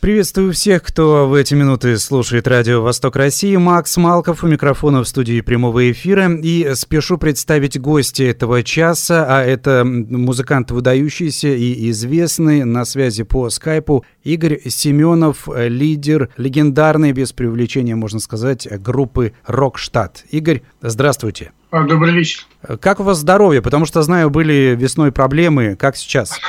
[0.00, 3.54] Приветствую всех, кто в эти минуты слушает радио «Восток России».
[3.56, 6.34] Макс Малков у микрофона в студии прямого эфира.
[6.42, 13.50] И спешу представить гостя этого часа, а это музыкант выдающийся и известный на связи по
[13.50, 20.24] скайпу Игорь Семенов, лидер легендарной, без привлечения, можно сказать, группы «Рокштадт».
[20.30, 21.52] Игорь, здравствуйте.
[21.70, 22.46] А, добрый вечер.
[22.80, 23.60] Как у вас здоровье?
[23.60, 25.76] Потому что, знаю, были весной проблемы.
[25.76, 26.40] Как сейчас?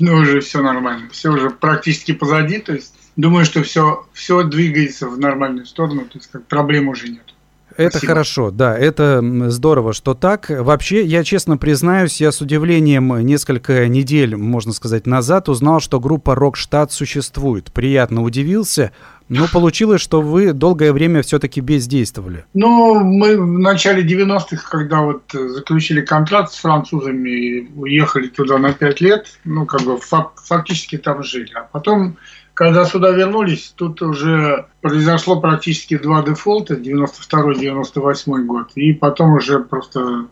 [0.00, 1.08] Ну, уже все нормально.
[1.10, 2.58] Все уже практически позади.
[2.58, 6.02] То есть думаю, что все, все двигается в нормальную сторону.
[6.02, 7.34] То есть как проблем уже нет.
[7.76, 8.12] Это Спасибо.
[8.12, 10.50] хорошо, да, это здорово, что так.
[10.50, 16.34] Вообще, я честно признаюсь, я с удивлением несколько недель, можно сказать, назад узнал, что группа
[16.34, 17.72] Рокштадт существует.
[17.72, 18.92] Приятно удивился.
[19.30, 22.44] Но получилось, что вы долгое время все-таки бездействовали.
[22.52, 28.72] Ну, мы в начале 90-х, когда вот заключили контракт с французами и уехали туда на
[28.72, 31.52] 5 лет, ну, как бы фактически там жили.
[31.54, 32.18] А потом
[32.60, 40.26] когда сюда вернулись, тут уже произошло практически два дефолта, 92-98 год, и потом уже просто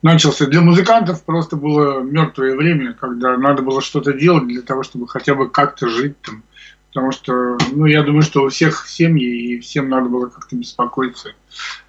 [0.00, 0.46] начался.
[0.46, 5.34] Для музыкантов просто было мертвое время, когда надо было что-то делать для того, чтобы хотя
[5.34, 6.42] бы как-то жить там.
[6.96, 11.34] Потому что, ну, я думаю, что у всех семьи, и всем надо было как-то беспокоиться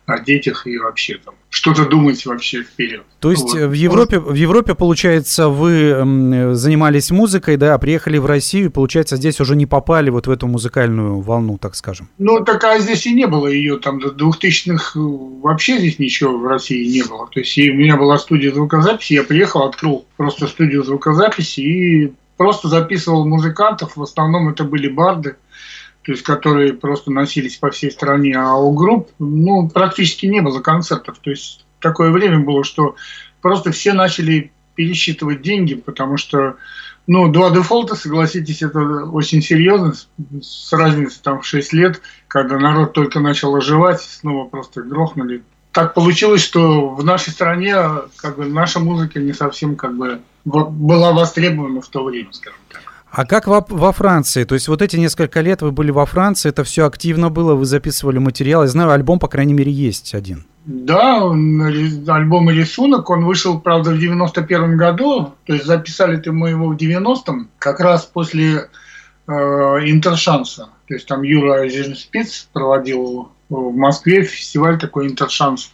[0.06, 3.06] о детях и вообще там что-то думать вообще вперед.
[3.22, 3.70] То есть вот.
[3.70, 9.56] в Европе, в Европе, получается, вы занимались музыкой, да, приехали в Россию, получается, здесь уже
[9.56, 12.10] не попали вот в эту музыкальную волну, так скажем?
[12.18, 15.00] Ну, такая здесь и не было ее, там до 2000-х
[15.42, 17.30] вообще здесь ничего в России не было.
[17.32, 22.70] То есть у меня была студия звукозаписи, я приехал, открыл просто студию звукозаписи и просто
[22.70, 25.36] записывал музыкантов, в основном это были барды,
[26.04, 30.62] то есть которые просто носились по всей стране, а у групп ну, практически не было
[30.62, 31.18] концертов.
[31.20, 32.96] То есть такое время было, что
[33.42, 36.56] просто все начали пересчитывать деньги, потому что
[37.08, 39.94] ну, два дефолта, согласитесь, это очень серьезно,
[40.42, 45.42] с разницей там в 6 лет, когда народ только начал оживать, снова просто грохнули.
[45.72, 47.76] Так получилось, что в нашей стране
[48.18, 52.82] как бы наша музыка не совсем как бы была востребована в то время, скажем так.
[53.10, 54.44] А как во, во Франции?
[54.44, 57.66] То есть вот эти несколько лет вы были во Франции, это все активно было, вы
[57.66, 58.64] записывали материал.
[58.64, 60.46] Я знаю, альбом, по крайней мере, есть один.
[60.66, 66.68] Да, альбом и рисунок, он вышел, правда, в 91 году, то есть записали-то мы его
[66.68, 68.70] в 90-м, как раз после
[69.28, 70.70] э, Интершанса.
[70.88, 75.72] То есть там Юра Зижнспиц проводил в Москве фестиваль такой Интершанс.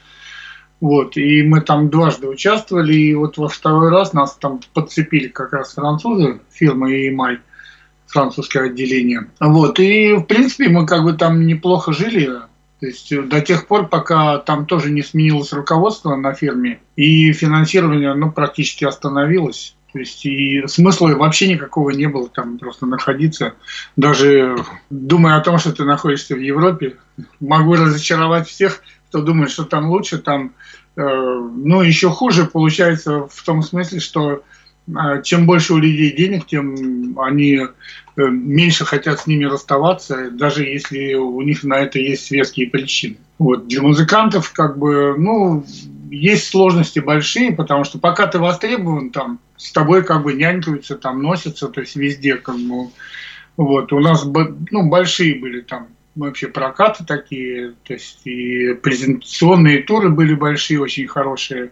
[0.84, 5.54] Вот, и мы там дважды участвовали, и вот во второй раз нас там подцепили как
[5.54, 7.38] раз французы, фирма EMI,
[8.06, 9.28] французское отделение.
[9.40, 12.26] Вот, и в принципе мы как бы там неплохо жили,
[12.82, 18.14] то есть до тех пор, пока там тоже не сменилось руководство на фирме, и финансирование
[18.14, 19.78] ну, практически остановилось.
[19.94, 23.54] То есть и смысла вообще никакого не было там просто находиться.
[23.96, 24.58] Даже
[24.90, 26.98] думая о том, что ты находишься в Европе,
[27.40, 28.82] могу разочаровать всех,
[29.14, 30.54] кто думает, что там лучше, там,
[30.96, 34.42] э, ну, еще хуже получается в том смысле, что
[34.88, 37.68] э, чем больше у людей денег, тем они э,
[38.16, 43.18] меньше хотят с ними расставаться, даже если у них на это есть светские причины.
[43.38, 43.68] Вот.
[43.68, 45.64] Для музыкантов, как бы, ну,
[46.10, 51.22] есть сложности большие, потому что пока ты востребован, там, с тобой как бы нянькаются, там,
[51.22, 52.90] носятся, то есть везде, как бы,
[53.58, 60.10] вот, у нас, ну, большие были там вообще прокаты такие, то есть и презентационные туры
[60.10, 61.72] были большие, очень хорошие.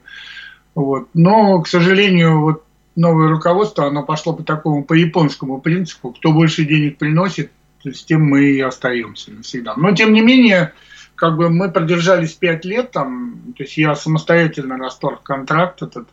[0.74, 1.10] Вот.
[1.14, 2.64] Но, к сожалению, вот
[2.96, 7.52] новое руководство, оно пошло по такому, по японскому принципу, кто больше денег приносит,
[7.84, 9.76] с тем мы и остаемся навсегда.
[9.76, 10.74] Но, тем не менее,
[11.16, 16.08] как бы мы продержались пять лет там, то есть я самостоятельно расторг контракт этот,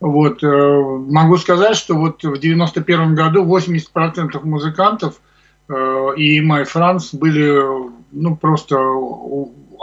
[0.00, 5.14] вот, э, могу сказать, что вот в 91 году 80% музыкантов–
[5.68, 8.76] и My France были ну, просто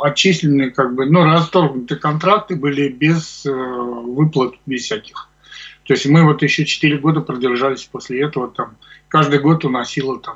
[0.04, 5.30] отчислены, как бы, ну, расторгнуты контракты были без э, выплат, без всяких.
[5.86, 10.36] То есть мы вот еще 4 года продержались после этого, там, каждый год уносило там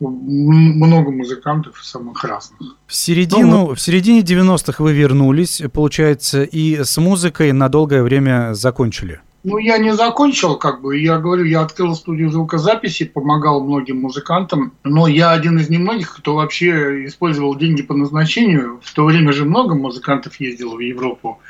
[0.00, 2.76] много музыкантов самых разных.
[2.86, 8.54] В середину, ну, в середине 90-х вы вернулись, получается, и с музыкой на долгое время
[8.54, 9.20] закончили.
[9.48, 10.98] Ну, я не закончил, как бы.
[10.98, 16.34] Я говорю, я открыл студию звукозаписи, помогал многим музыкантам, но я один из немногих, кто
[16.34, 18.80] вообще использовал деньги по назначению.
[18.82, 21.40] В то время же много музыкантов ездило в Европу.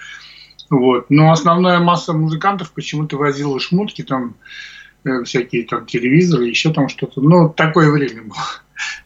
[0.70, 1.06] Вот.
[1.08, 4.34] Но основная масса музыкантов почему-то возила шмутки, там,
[5.04, 7.20] э, всякие там телевизоры, еще там что-то.
[7.20, 8.36] Ну, такое время было.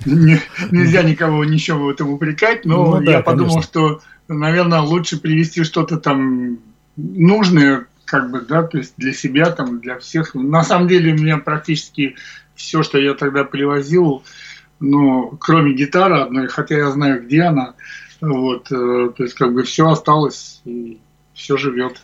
[0.70, 5.96] Нельзя никого ничего в этом упрекать, но ну, я подумал, что, наверное, лучше привести что-то
[5.96, 6.58] там
[6.96, 10.34] нужное, как бы, да, то есть для себя, там, для всех.
[10.34, 12.16] На самом деле у меня практически
[12.54, 14.22] все, что я тогда привозил,
[14.80, 17.72] ну, кроме гитары одной, хотя я знаю, где она,
[18.20, 21.00] вот, э, то есть как бы все осталось, и
[21.32, 22.02] все живет.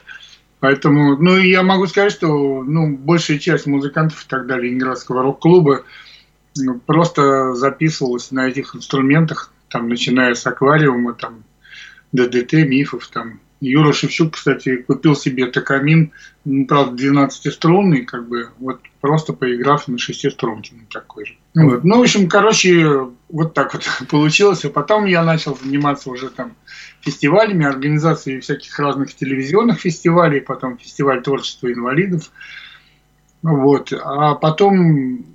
[0.60, 5.84] Поэтому, ну, я могу сказать, что, ну, большая часть музыкантов тогда Ленинградского рок-клуба
[6.56, 11.44] ну, просто записывалась на этих инструментах, там, начиная с аквариума, там,
[12.12, 16.12] ДДТ, мифов, там, Юра Шевчук, кстати, купил себе токамин,
[16.44, 21.36] ну, правда, 12-струнный, как бы, вот просто поиграв на шестиструнке, ну, такой же.
[21.54, 21.82] Вот.
[21.82, 24.64] Ну, в общем, короче, вот так вот получилось.
[24.64, 26.54] А потом я начал заниматься уже там
[27.00, 32.30] фестивалями, организацией всяких разных телевизионных фестивалей, потом фестиваль творчества инвалидов.
[33.42, 33.92] Вот.
[33.92, 35.26] А потом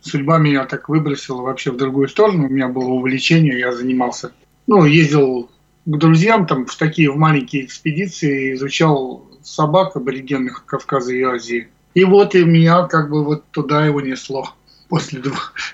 [0.00, 2.46] судьба меня так выбросила вообще в другую сторону.
[2.46, 4.32] У меня было увлечение, я занимался,
[4.66, 5.50] ну, ездил
[5.84, 11.68] к друзьям там в такие в маленькие экспедиции, изучал собак аборигенных Кавказа и Азии.
[11.94, 14.54] И вот и меня как бы вот туда его несло.
[14.88, 15.22] После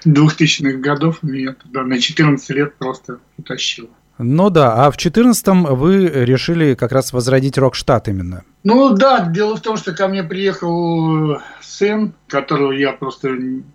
[0.05, 3.91] двухтысячных годов меня туда на 14 лет просто утащило.
[4.19, 8.43] Ну да, а в 14-м вы решили как раз возродить Рокштадт именно.
[8.65, 13.31] Ну да, дело в том, что ко мне приехал сын, которого я просто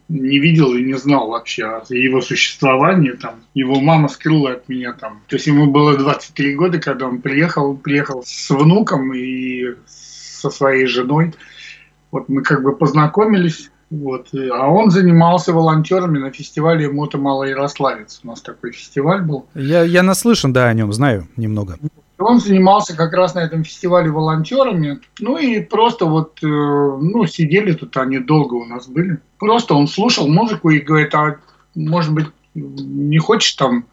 [0.09, 3.11] не видел и не знал вообще о его существовании.
[3.11, 3.35] Там.
[3.53, 5.21] Его мама скрыла от меня там.
[5.27, 10.87] То есть ему было 23 года, когда он приехал, приехал с внуком и со своей
[10.87, 11.33] женой.
[12.11, 14.29] Вот мы как бы познакомились, вот.
[14.33, 18.21] А он занимался волонтерами на фестивале Мото Малоярославец.
[18.23, 19.45] У нас такой фестиваль был.
[19.53, 21.77] Я, я наслышан, да, о нем, знаю немного.
[22.17, 24.99] Он занимался как раз на этом фестивале волонтерами.
[25.19, 29.19] Ну и просто вот, э, ну, сидели тут, они долго у нас были.
[29.37, 31.37] Просто он слушал музыку и говорит, а
[31.75, 33.85] может быть, не хочешь там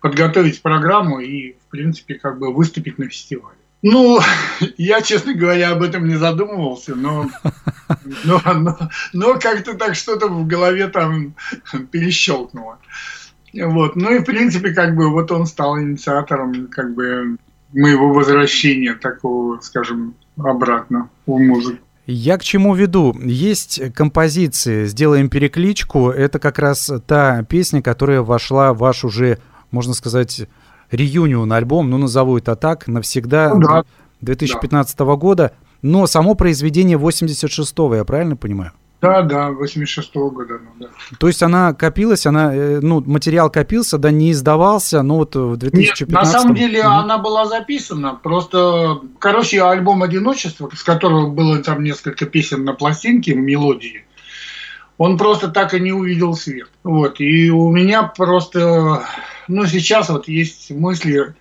[0.00, 3.56] подготовить программу и, в принципе, как бы выступить на фестивале.
[3.84, 4.18] Ну,
[4.78, 7.28] я, честно говоря, об этом не задумывался, но,
[8.24, 8.78] но, но,
[9.12, 11.34] но как-то так что-то в голове там
[11.92, 12.78] перещелкнуло.
[13.52, 13.94] Вот.
[13.94, 17.36] Ну и, в принципе, как бы вот он стал инициатором как бы
[17.74, 21.78] моего возвращения такого, скажем, обратно в музыку.
[22.06, 23.14] Я к чему веду?
[23.22, 26.10] Есть композиции «Сделаем перекличку».
[26.10, 29.38] Это как раз та песня, которая вошла в ваш уже,
[29.70, 30.46] можно сказать,
[30.94, 33.84] реюнион альбом, ну назову это так, навсегда, ну, да.
[34.20, 35.04] 2015 да.
[35.04, 35.52] года.
[35.82, 38.72] Но само произведение 86-го, я правильно понимаю?
[39.04, 40.54] Да, да, 86-го года.
[40.54, 40.86] Ну, да.
[41.18, 45.58] То есть она копилась, она, э, ну, материал копился, да, не издавался, но вот в
[45.58, 47.02] 2015 Нет, на самом деле mm-hmm.
[47.02, 53.34] она была записана, просто, короче, альбом «Одиночество», с которого было там несколько песен на пластинке,
[53.34, 54.06] мелодии,
[54.96, 56.70] он просто так и не увидел свет.
[56.82, 59.02] Вот, и у меня просто
[59.48, 61.34] ну, сейчас вот есть мысли,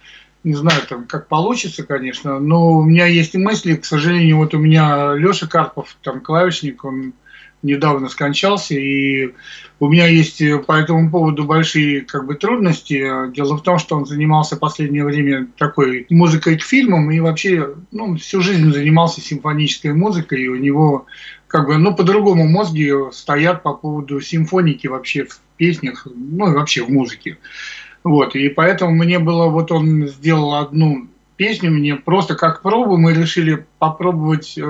[0.43, 4.59] не знаю, там, как получится, конечно, но у меня есть мысли, к сожалению, вот у
[4.59, 7.13] меня Леша Карпов, там, клавишник, он
[7.63, 9.33] недавно скончался, и
[9.79, 13.31] у меня есть по этому поводу большие как бы трудности.
[13.31, 17.73] Дело в том, что он занимался в последнее время такой музыкой к фильмам и вообще
[17.91, 21.05] ну, всю жизнь занимался симфонической музыкой, и у него
[21.47, 26.83] как бы, ну, по-другому мозги стоят по поводу симфоники вообще в песнях, ну, и вообще
[26.83, 27.37] в музыке.
[28.03, 33.13] Вот, и поэтому мне было, вот он сделал одну песню мне просто как пробу, мы
[33.13, 34.61] решили попробовать, э,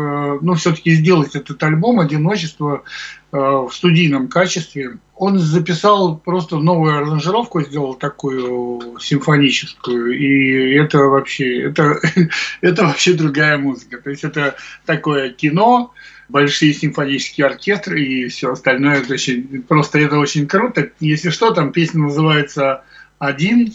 [0.41, 2.83] ну, все-таки сделать этот альбом «Одиночество»
[3.31, 4.97] э, в студийном качестве.
[5.15, 11.99] Он записал просто новую аранжировку, сделал такую симфоническую, и это вообще, это,
[12.61, 13.97] это вообще другая музыка.
[13.97, 15.93] То есть это такое кино,
[16.29, 19.01] большие симфонические оркестры и все остальное.
[19.01, 20.89] Это очень, просто это очень круто.
[20.99, 22.83] Если что, там песня называется
[23.27, 23.73] один.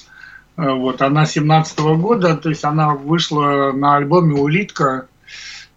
[0.57, 5.09] Э, вот, она 17 -го года, то есть она вышла на альбоме «Улитка»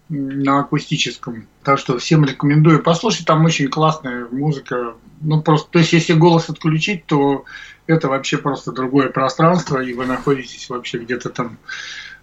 [0.08, 1.46] на акустическом.
[1.62, 4.94] Так что всем рекомендую послушать, там очень классная музыка.
[5.20, 7.44] Ну, просто, то есть, если голос отключить, то
[7.86, 11.58] это вообще просто другое пространство, и вы находитесь вообще где-то там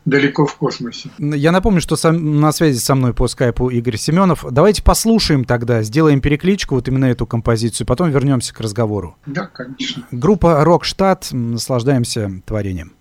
[0.09, 1.09] далеко в космосе.
[1.17, 4.45] Я напомню, что сам, на связи со мной по скайпу Игорь Семенов.
[4.49, 9.15] Давайте послушаем тогда, сделаем перекличку, вот именно эту композицию, потом вернемся к разговору.
[9.25, 10.07] Да, конечно.
[10.11, 12.93] Группа «Рокштадт», наслаждаемся творением.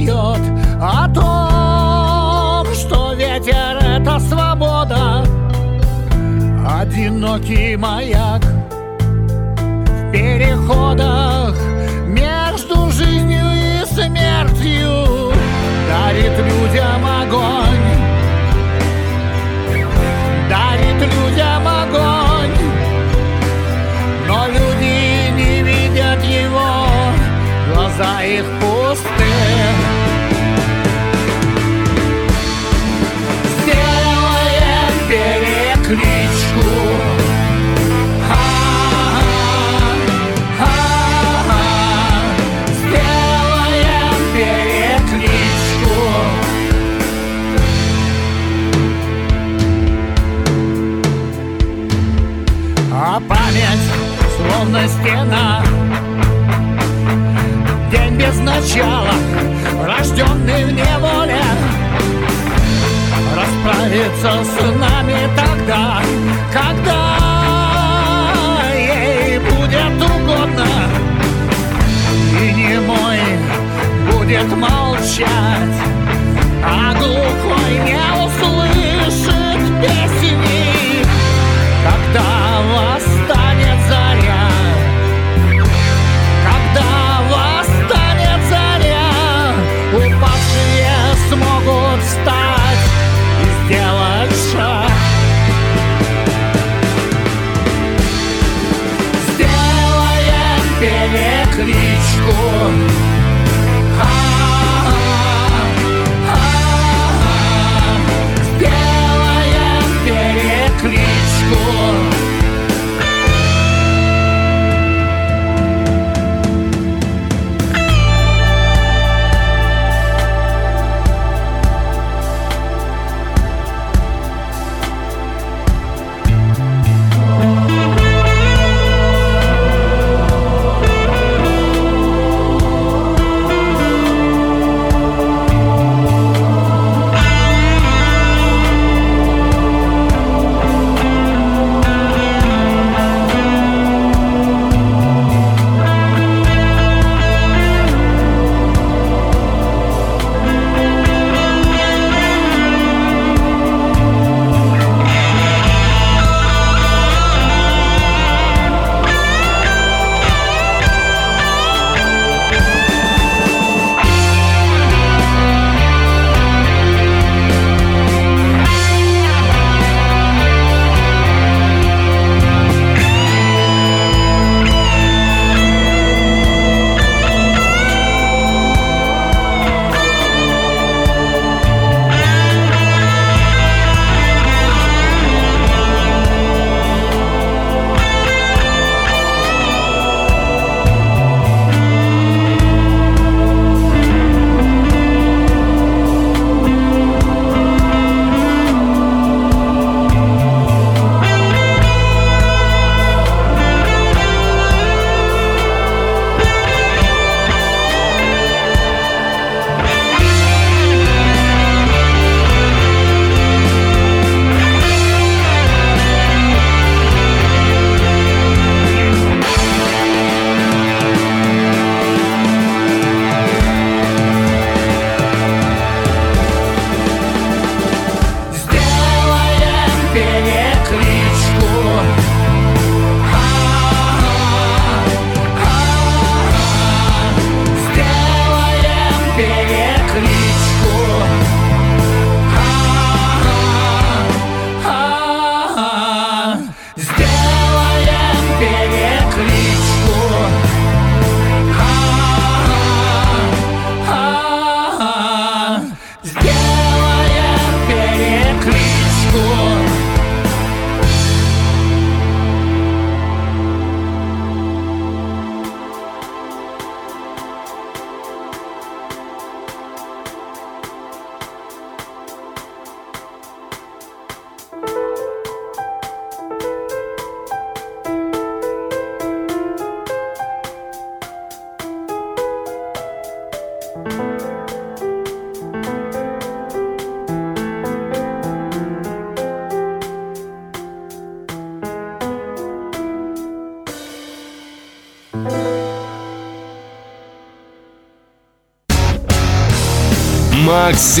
[0.00, 0.40] Не споет
[0.80, 5.24] О том, что ветер— это свобода.
[6.66, 11.54] Одинокий маяк В переходах
[12.06, 15.32] между жизнью и смертью
[15.88, 17.09] Дарит людям
[55.00, 55.62] стена.
[57.90, 59.14] День без начала,
[59.84, 61.42] рожденный в неволе.
[63.34, 66.02] Расправится с нами тогда,
[66.52, 67.00] когда
[68.74, 70.68] ей будет угодно.
[72.40, 73.20] И не мой
[74.10, 75.78] будет молчать
[76.64, 81.04] А глухой не услышит песни.
[81.84, 82.28] Когда
[82.72, 83.09] восстанет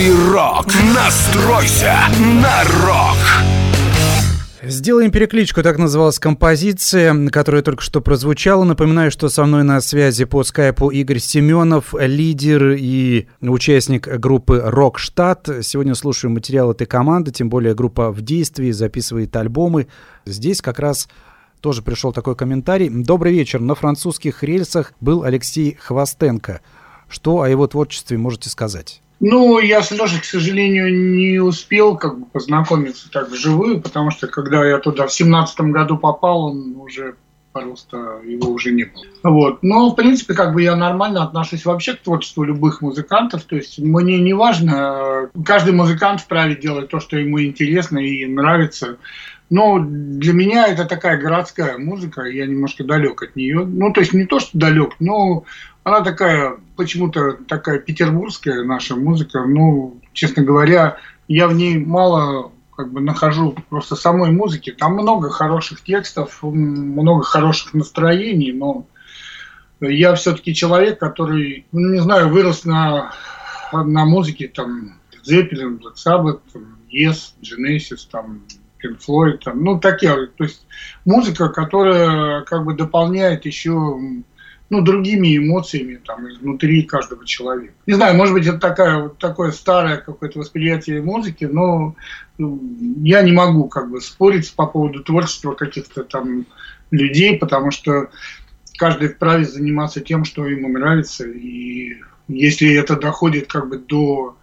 [0.00, 0.66] Макси Рок.
[0.94, 1.94] Настройся
[2.42, 3.16] на рок.
[4.62, 8.64] Сделаем перекличку, так называлась композиция, которая только что прозвучала.
[8.64, 15.48] Напоминаю, что со мной на связи по скайпу Игорь Семенов, лидер и участник группы «Рокштадт».
[15.62, 19.86] Сегодня слушаю материал этой команды, тем более группа в действии, записывает альбомы.
[20.24, 21.08] Здесь как раз
[21.60, 22.88] тоже пришел такой комментарий.
[22.88, 23.60] Добрый вечер.
[23.60, 26.62] На французских рельсах был Алексей Хвостенко.
[27.08, 29.02] Что о его творчестве можете сказать?
[29.20, 34.26] Ну, я с Лешей, к сожалению, не успел как бы познакомиться так вживую, потому что
[34.26, 37.14] когда я туда в семнадцатом году попал, он уже
[37.52, 39.04] просто его уже не было.
[39.22, 39.62] Вот.
[39.62, 43.44] Но, в принципе, как бы я нормально отношусь вообще к творчеству любых музыкантов.
[43.44, 48.96] То есть мне не важно, каждый музыкант вправе делать то, что ему интересно и нравится.
[49.50, 53.64] Но для меня это такая городская музыка, я немножко далек от нее.
[53.66, 55.44] Ну, то есть не то, что далек, но
[55.90, 59.44] она такая, почему-то такая петербургская наша музыка.
[59.44, 60.98] Ну, честно говоря,
[61.28, 64.70] я в ней мало как бы нахожу просто самой музыки.
[64.72, 68.86] Там много хороших текстов, много хороших настроений, но
[69.80, 73.12] я все-таки человек, который, ну, не знаю, вырос на,
[73.72, 78.42] на музыке, там, Zeppelin, Black Sabbath, там, Yes, Genesis, там,
[78.82, 80.66] Pink Floyd, там, ну, такие, то есть
[81.04, 83.98] музыка, которая как бы дополняет еще
[84.70, 87.74] ну, другими эмоциями там, изнутри каждого человека.
[87.86, 91.96] Не знаю, может быть, это такая, вот такое старое какое-то восприятие музыки, но
[92.38, 92.62] ну,
[93.02, 96.46] я не могу как бы спорить по поводу творчества каких-то там
[96.92, 98.10] людей, потому что
[98.78, 101.96] каждый вправе заниматься тем, что ему нравится, и
[102.28, 104.36] если это доходит как бы до,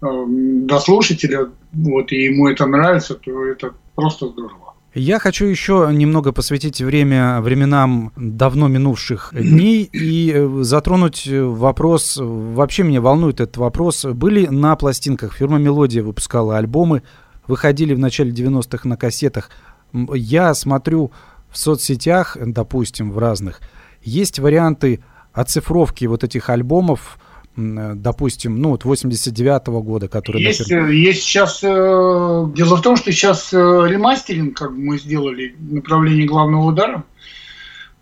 [0.00, 4.65] э, до слушателя, вот, и ему это нравится, то это просто здорово.
[4.98, 12.82] Я хочу еще немного посвятить время временам давно минувших дней и э, затронуть вопрос, вообще
[12.82, 14.06] меня волнует этот вопрос.
[14.06, 17.02] Были на пластинках, фирма «Мелодия» выпускала альбомы,
[17.46, 19.50] выходили в начале 90-х на кассетах.
[19.92, 21.12] Я смотрю
[21.50, 23.60] в соцсетях, допустим, в разных,
[24.00, 25.04] есть варианты
[25.34, 27.25] оцифровки вот этих альбомов, Э,
[27.56, 30.42] допустим, ну вот 89-го года, который...
[30.42, 30.88] Есть, например...
[30.90, 31.60] есть сейчас...
[31.62, 37.04] Э, дело в том, что сейчас э, ремастеринг, как мы сделали, направление главного удара,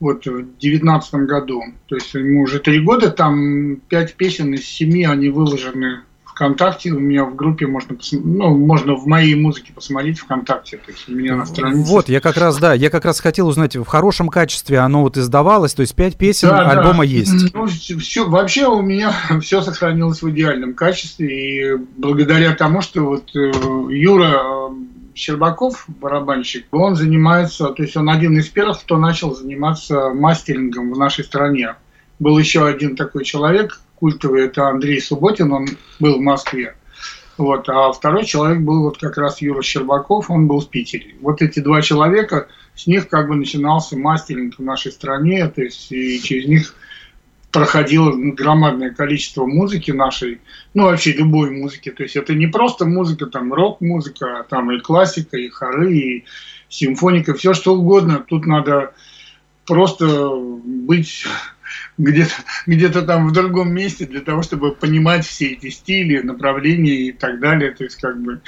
[0.01, 1.63] вот в 2019 году.
[1.87, 6.03] То есть ему уже три года, там пять песен из семи, они выложены
[6.35, 11.09] ВКонтакте, у меня в группе можно, ну, можно в моей музыке посмотреть ВКонтакте, то есть
[11.09, 11.89] у меня на странице.
[11.89, 15.17] Вот, я как раз, да, я как раз хотел узнать, в хорошем качестве оно вот
[15.17, 17.05] издавалось, то есть пять песен да, альбома да.
[17.05, 17.55] есть.
[17.55, 23.31] Ну, все, вообще у меня все сохранилось в идеальном качестве, и благодаря тому, что вот
[23.37, 23.53] э,
[23.91, 24.69] Юра э,
[25.15, 30.99] Щербаков, барабанщик, он занимается, то есть он один из первых, кто начал заниматься мастерингом в
[30.99, 31.77] нашей стране.
[32.19, 35.67] Был еще один такой человек, культовый, это Андрей Субботин, он
[36.01, 36.75] был в Москве.
[37.37, 41.17] Вот, а второй человек был вот как раз Юра Щербаков, он был в Питере.
[41.21, 45.91] Вот эти два человека, с них как бы начинался мастеринг в нашей стране, то есть
[45.91, 46.75] и через них
[47.51, 50.41] проходило громадное количество музыки нашей,
[50.75, 51.91] ну вообще любой музыки.
[51.91, 56.25] То есть это не просто музыка, там рок-музыка, а там и классика, и хоры, и
[56.69, 58.25] симфоника, все что угодно.
[58.27, 58.93] Тут надо
[59.67, 61.27] просто быть
[61.99, 62.33] где-то
[62.67, 67.41] где там в другом месте для того, чтобы понимать все эти стили, направления и так
[67.41, 67.73] далее.
[67.73, 68.41] То есть как бы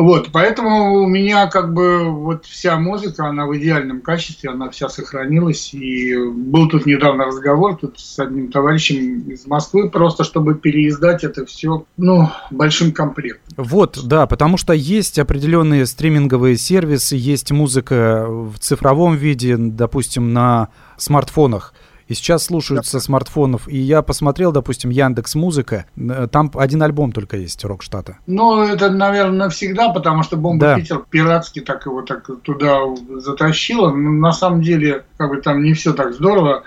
[0.00, 4.88] вот, поэтому у меня как бы вот вся музыка, она в идеальном качестве, она вся
[4.88, 5.74] сохранилась.
[5.74, 11.44] И был тут недавно разговор тут с одним товарищем из Москвы, просто чтобы переиздать это
[11.44, 13.52] все, ну, большим комплектом.
[13.58, 20.68] Вот, да, потому что есть определенные стриминговые сервисы, есть музыка в цифровом виде, допустим, на
[20.96, 21.74] смартфонах
[22.10, 23.68] и сейчас слушают со смартфонов.
[23.68, 28.18] И я посмотрел, допустим, Яндекс Музыка, э, там один альбом только есть рок штата.
[28.26, 30.74] Ну, это, наверное, навсегда, потому что Бомба да.
[30.74, 32.80] Питер пиратски так его так туда
[33.18, 33.92] затащила.
[33.92, 36.64] Но на самом деле, как бы там не все так здорово.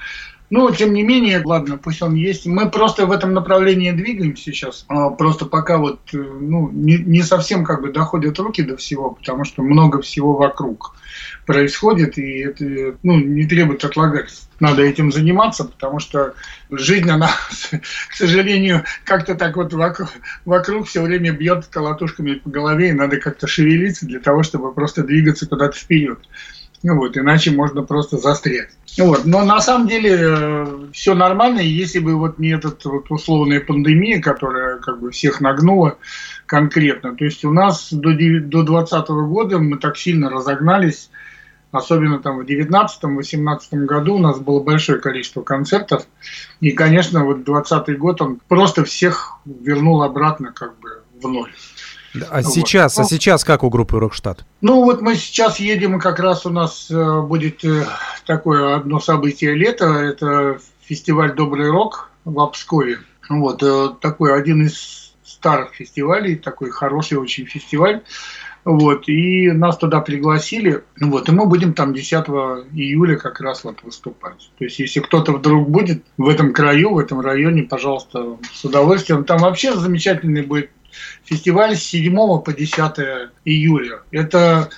[0.53, 2.45] Но, тем не менее, ладно, пусть он есть.
[2.45, 4.85] Мы просто в этом направлении двигаемся сейчас.
[4.87, 9.09] А, просто пока вот э, ну, не, не совсем как бы доходят руки до всего,
[9.09, 10.95] потому что много всего вокруг
[11.47, 14.47] происходит, и это ну, не требует отлагательств.
[14.59, 16.35] Надо этим заниматься, потому что
[16.69, 17.31] жизнь, она,
[18.09, 20.09] к сожалению, как-то так вот вокруг,
[20.45, 25.03] вокруг все время бьет колотушками по голове, и надо как-то шевелиться для того, чтобы просто
[25.03, 26.19] двигаться куда-то вперед.
[26.83, 28.69] Вот, иначе можно просто застрять.
[28.97, 29.25] Вот.
[29.25, 34.21] Но на самом деле э, все нормально, если бы вот не эта вот условная пандемия,
[34.21, 35.97] которая как бы всех нагнула
[36.45, 41.09] конкретно, то есть у нас до 2020 года мы так сильно разогнались,
[41.73, 46.05] Особенно там в 19-18 году у нас было большое количество концертов.
[46.59, 51.51] И, конечно, вот 20 год он просто всех вернул обратно как бы в ноль.
[52.29, 52.53] А вот.
[52.53, 54.45] сейчас, а ну, сейчас как у группы Рокштадт?
[54.61, 57.85] Ну вот мы сейчас едем, как раз у нас э, будет э,
[58.25, 62.99] такое одно событие лета, это фестиваль «Добрый рок» в Обскове.
[63.29, 68.01] Вот, э, такой один из старых фестивалей, такой хороший очень фестиваль.
[68.65, 72.13] Вот, и нас туда пригласили, вот, и мы будем там 10
[72.71, 74.51] июля как раз вот выступать.
[74.57, 79.25] То есть, если кто-то вдруг будет в этом краю, в этом районе, пожалуйста, с удовольствием.
[79.25, 80.69] Там вообще замечательный будет
[81.23, 83.99] фестиваль с 7 по 10 июля.
[84.11, 84.69] Это,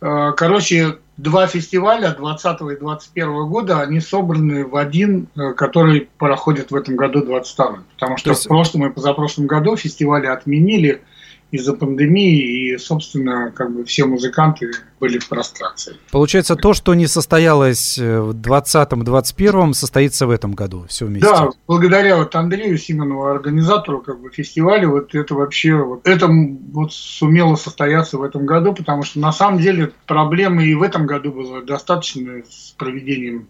[0.00, 6.70] э, короче, два фестиваля 20 и 21 года, они собраны в один, э, который проходит
[6.70, 8.44] в этом году 22 Потому что есть...
[8.44, 11.02] в прошлом и позапрошлом году фестивали отменили–
[11.50, 15.96] из-за пандемии, и, собственно, как бы все музыканты были в прострации.
[16.10, 21.28] Получается, то, что не состоялось э, в 2020-2021, состоится в этом году, все вместе.
[21.28, 26.92] Да, благодаря вот Андрею Симонову, организатору как бы, фестиваля, вот это вообще, вот, это вот
[26.92, 31.32] сумело состояться в этом году, потому что на самом деле проблемы и в этом году
[31.32, 33.48] было достаточно с проведением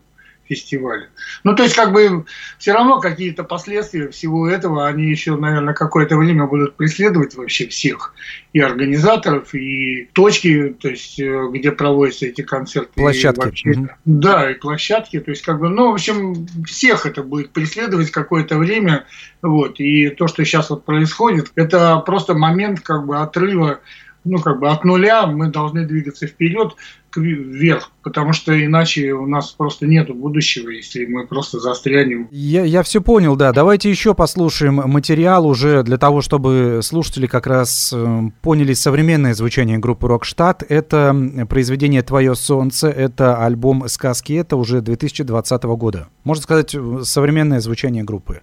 [0.49, 1.09] фестивале.
[1.45, 2.25] Ну, то есть, как бы,
[2.59, 8.15] все равно какие-то последствия всего этого, они еще, наверное, какое-то время будут преследовать вообще всех.
[8.53, 12.91] И организаторов, и точки, то есть, э, где проводятся эти концерты.
[12.95, 13.41] Площадки.
[13.41, 13.89] Вообще, угу.
[14.05, 15.21] Да, и площадки.
[15.21, 19.05] То есть, как бы, ну, в общем, всех это будет преследовать какое-то время.
[19.43, 19.79] Вот.
[19.81, 23.81] И то, что сейчас вот происходит, это просто момент, как бы, отрыва
[24.29, 26.75] ну, как бы от нуля мы должны двигаться вперед,
[27.17, 32.29] вверх, потому что иначе у нас просто нет будущего, если мы просто застрянем.
[32.31, 33.53] Я, я все понял, да.
[33.53, 39.79] Давайте еще послушаем материал уже для того, чтобы слушатели как раз э, поняли современное звучание
[39.79, 40.63] группы Рокштадт.
[40.69, 46.09] Это произведение «Твое солнце», это альбом «Сказки», это уже 2020 года.
[46.25, 48.43] Можно сказать, э, современное звучание группы.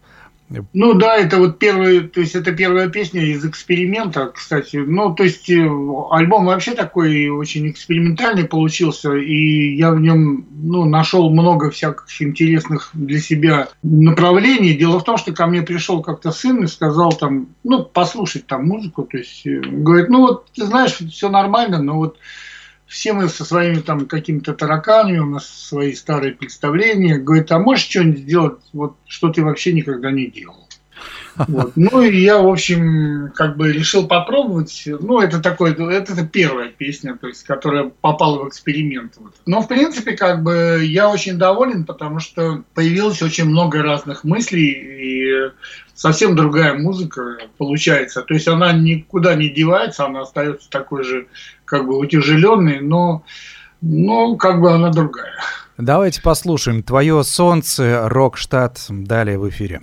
[0.73, 4.77] Ну да, это вот первый, то есть это первая песня из эксперимента, кстати.
[4.77, 5.67] Ну, то есть э,
[6.11, 12.91] альбом вообще такой очень экспериментальный получился, и я в нем ну, нашел много всяких интересных
[12.93, 14.75] для себя направлений.
[14.75, 18.67] Дело в том, что ко мне пришел как-то сын и сказал там, ну, послушать там
[18.67, 22.17] музыку, то есть э, говорит, ну вот, ты знаешь, все нормально, но вот
[22.87, 27.17] все мы со своими там какими-то тараканами, у нас свои старые представления.
[27.17, 30.65] Говорит, а можешь что-нибудь сделать, вот, что ты вообще никогда не делал?
[31.35, 31.73] Вот.
[31.75, 34.83] Ну и я, в общем, как бы решил попробовать.
[34.85, 39.15] Ну, это такой, это, это первая песня, то есть, которая попала в эксперимент.
[39.17, 39.33] Вот.
[39.45, 44.71] Но, в принципе, как бы я очень доволен, потому что появилось очень много разных мыслей
[44.71, 45.51] и
[45.93, 48.21] совсем другая музыка получается.
[48.21, 51.27] То есть она никуда не девается, она остается такой же
[51.65, 53.23] как бы утяжеленной, но,
[53.81, 55.33] но как бы она другая.
[55.77, 58.85] Давайте послушаем «Твое солнце», «Рок-штат».
[58.89, 59.81] Далее в эфире.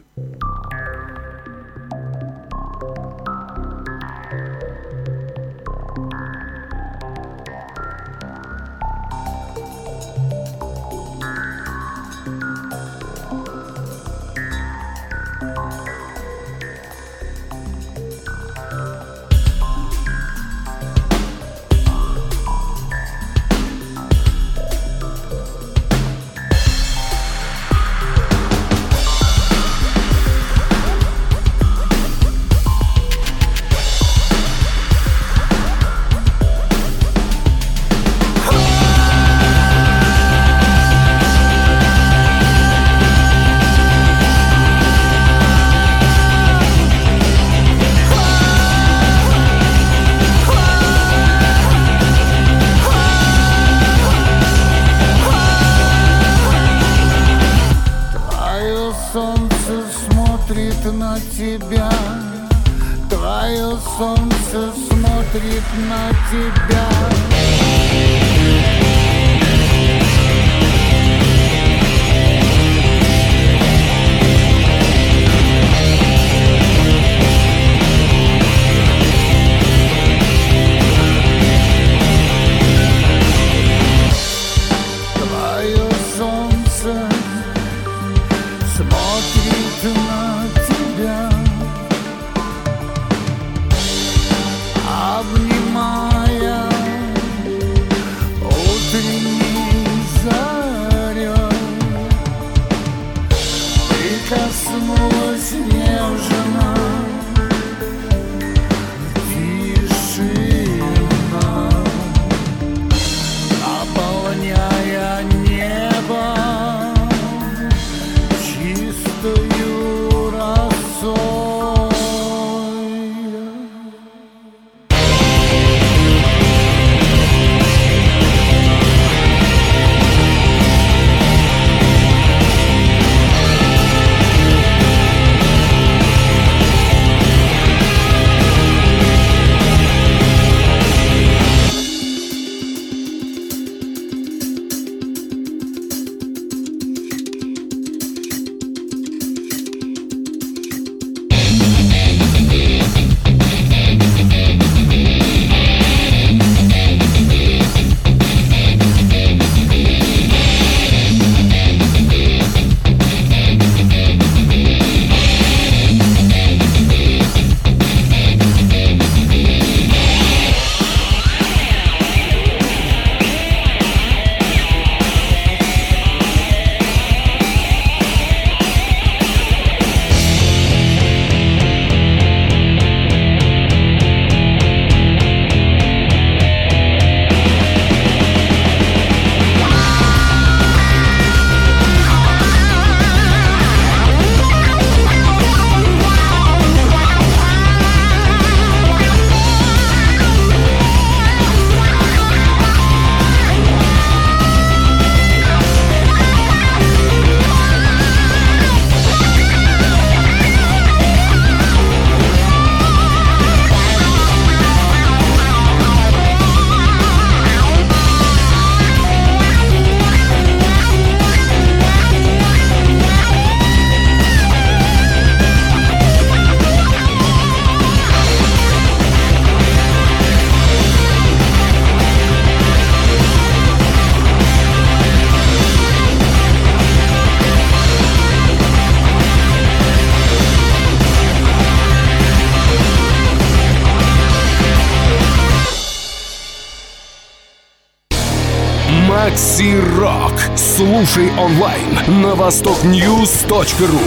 [249.32, 250.34] Макси Рок.
[250.56, 253.98] Слушай онлайн на востокньюз.ру.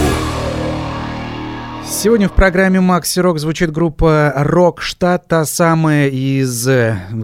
[1.90, 6.68] Сегодня в программе Макси Рок звучит группа Рок Штат, та самая, из,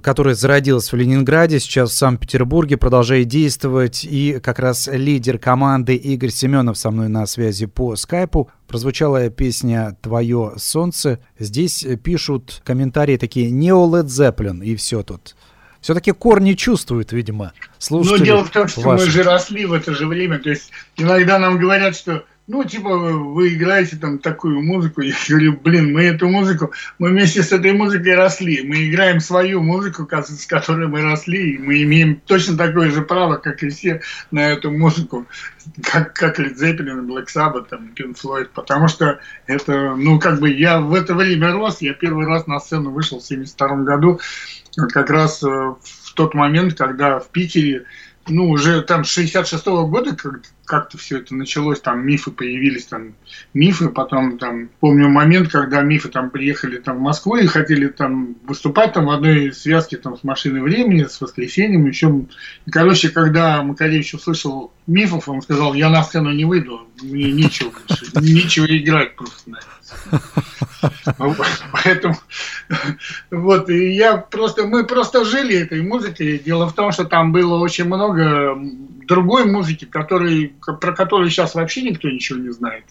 [0.02, 4.04] которая зародилась в Ленинграде, сейчас в Санкт-Петербурге, продолжает действовать.
[4.04, 8.50] И как раз лидер команды Игорь Семенов со мной на связи по скайпу.
[8.66, 11.20] Прозвучала песня «Твое солнце».
[11.38, 15.36] Здесь пишут комментарии такие «Нео Led Zeppelin» и все тут.
[15.82, 19.04] Все-таки корни чувствуют, видимо, слушатели Ну, дело в том, что ваши.
[19.04, 20.38] мы же росли в это же время.
[20.38, 25.00] То есть иногда нам говорят, что ну, типа, вы играете там такую музыку.
[25.00, 28.62] Я говорю, блин, мы эту музыку, мы вместе с этой музыкой росли.
[28.62, 33.36] Мы играем свою музыку, с которой мы росли, и мы имеем точно такое же право,
[33.36, 34.00] как и все,
[34.32, 35.26] на эту музыку,
[35.82, 40.50] как, как Led Zeppelin, Black Sabbath, там, Pink Floyd, потому что это, ну, как бы
[40.50, 44.20] я в это время рос, я первый раз на сцену вышел в 72 году,
[44.92, 47.84] как раз э, в тот момент, когда в Питере
[48.28, 50.16] ну, уже там с 66-го года
[50.72, 53.12] как-то все это началось, там мифы появились, там
[53.52, 58.36] мифы, потом там, помню момент, когда мифы там приехали там в Москву и хотели там
[58.44, 62.24] выступать там в одной связке там с машиной времени, с воскресеньем, еще,
[62.64, 67.70] и, короче, когда Макаревич услышал мифов, он сказал, я на сцену не выйду, мне нечего
[67.86, 69.60] больше, нечего играть просто на
[71.72, 72.16] Поэтому
[73.30, 76.38] вот, и я просто, мы просто жили этой музыкой.
[76.38, 78.56] Дело в том, что там было очень много
[79.06, 82.84] другой музыки, который, про которую сейчас вообще никто ничего не знает.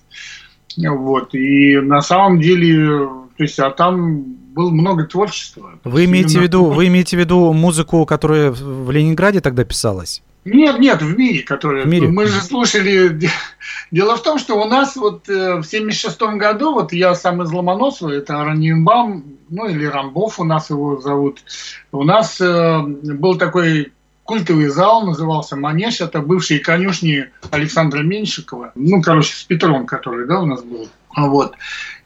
[0.77, 5.79] Вот, и на самом деле, то есть, а там было много творчества.
[5.83, 10.21] Вы имеете в виду, вы имеете в виду музыку, которая в Ленинграде тогда писалась?
[10.43, 11.83] Нет, нет, в мире, который.
[11.83, 12.07] В мире?
[12.07, 13.19] Мы же слушали.
[13.91, 17.51] Дело в том, что у нас вот э, в 76 году, вот я сам из
[17.51, 21.43] Ломоносова, это Ранинбам, ну или Рамбов у нас его зовут.
[21.91, 23.91] У нас э, был такой
[24.23, 30.39] культовый зал, назывался Манеж, это бывшие конюшни Александра Меньшикова, ну, короче, с Петром, который, да,
[30.39, 30.87] у нас был.
[31.15, 31.55] Вот.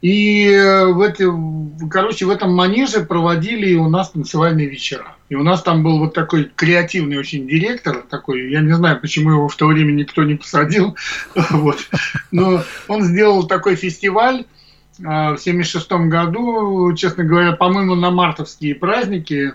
[0.02, 1.26] И э, в эти,
[1.90, 5.16] короче, в этом манеже проводили у нас танцевальные вечера.
[5.30, 9.32] И у нас там был вот такой креативный очень директор, такой, я не знаю, почему
[9.32, 10.96] его в то время никто не посадил,
[11.50, 11.80] вот.
[12.32, 14.46] но он сделал такой фестиваль
[15.04, 19.54] а, в 76 году, честно говоря, по-моему, на мартовские праздники.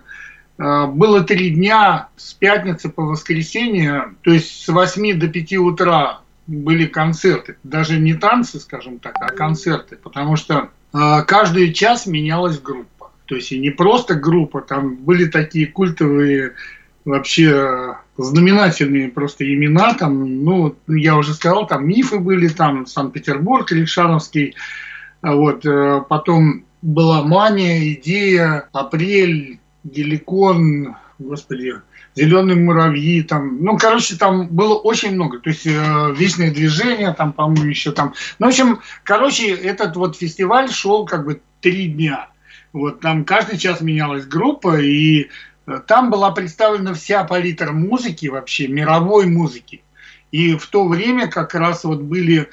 [0.58, 6.20] А, Было три дня с пятницы по воскресенье, то есть с 8 до 5 утра
[6.50, 7.56] были концерты.
[7.62, 9.96] Даже не танцы, скажем так, а концерты.
[9.96, 13.12] Потому что а, каждый час менялась группа.
[13.26, 16.54] То есть и не просто группа, там были такие культовые
[17.04, 23.70] вообще э, знаменательные просто имена, там, ну, я уже сказал, там мифы были, там Санкт-Петербург,
[23.72, 24.54] Ильшановский,
[25.22, 31.74] а вот, э, потом была мания, идея, апрель, геликон, господи,
[32.16, 37.32] зеленые муравьи, там, ну, короче, там было очень много, то есть э, вечное движение, там,
[37.32, 42.28] по-моему, еще там, ну, в общем, короче, этот вот фестиваль шел как бы три дня,
[42.72, 45.28] вот, там каждый час менялась группа, и
[45.66, 49.82] э, там была представлена вся палитра музыки вообще, мировой музыки,
[50.32, 52.48] и в то время как раз вот были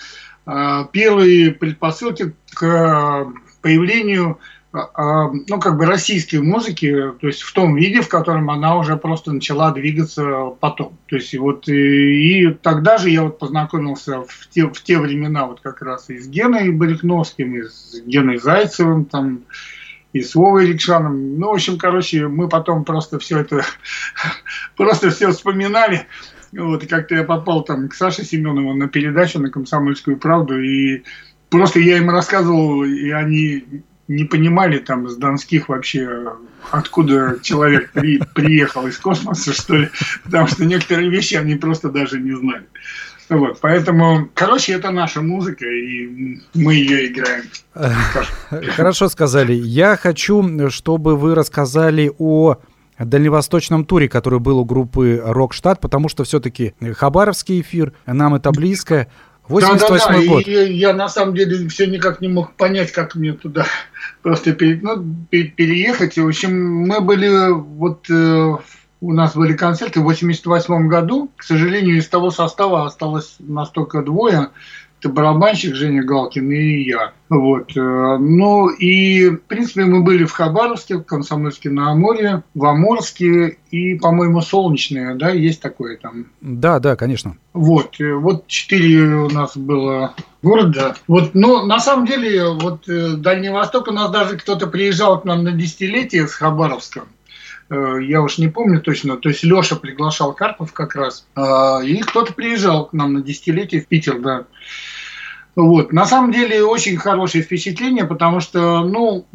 [0.46, 3.26] э, первые предпосылки к э,
[3.62, 4.40] появлению
[4.74, 9.32] ну, как бы российской музыки, то есть в том виде, в котором она уже просто
[9.32, 10.98] начала двигаться потом.
[11.08, 15.00] То есть и вот и, и тогда же я вот познакомился в те, в те
[15.00, 19.46] времена вот как раз и с Геной Барихновским, и с Геной Зайцевым, там,
[20.12, 21.40] и с Вовой Рикшаном.
[21.40, 23.64] Ну, в общем, короче, мы потом просто все это,
[24.76, 26.08] просто все вспоминали.
[26.52, 31.04] Вот, и как-то я попал там к Саше Семенову на передачу на «Комсомольскую правду», и
[31.50, 36.34] просто я им рассказывал, и они не понимали там с Донских вообще,
[36.72, 39.90] откуда человек при, приехал из космоса, что ли,
[40.24, 42.66] потому что некоторые вещи они просто даже не знали.
[43.30, 47.44] Вот, поэтому, короче, это наша музыка, и мы ее играем.
[48.72, 49.54] Хорошо сказали.
[49.54, 52.56] Я хочу, чтобы вы рассказали о
[52.98, 59.08] дальневосточном туре, который был у группы Рокштадт, потому что все-таки Хабаровский эфир, нам это близко.
[59.50, 60.28] 88 да, да, да.
[60.28, 60.48] год.
[60.48, 63.66] И, и я на самом деле все никак не мог понять, как мне туда
[64.22, 66.18] просто пере, ну, переехать.
[66.18, 68.56] В общем, мы были вот э,
[69.00, 71.32] у нас были концерты в 88 году.
[71.38, 74.50] К сожалению, из того состава осталось нас только двое.
[75.08, 77.14] Это барабанщик Женя Галкин и я.
[77.30, 77.72] Вот.
[77.76, 83.96] Ну и, в принципе, мы были в Хабаровске, в Комсомольске на Амуре, в Амурске и,
[83.96, 86.26] по-моему, Солнечное, да, есть такое там.
[86.42, 87.38] Да, да, конечно.
[87.54, 87.96] Вот.
[88.00, 90.96] Вот четыре у нас было города.
[91.08, 95.44] Вот, но на самом деле, вот Дальний Восток, у нас даже кто-то приезжал к нам
[95.44, 97.04] на десятилетие с Хабаровска.
[97.70, 102.02] э, я уж не помню точно, то есть Леша приглашал Карпов как раз, э, и
[102.02, 104.46] кто-то приезжал к нам на десятилетие в Питер, да.
[105.58, 105.92] Вот.
[105.92, 109.26] На самом деле очень хорошее впечатление, потому что, ну,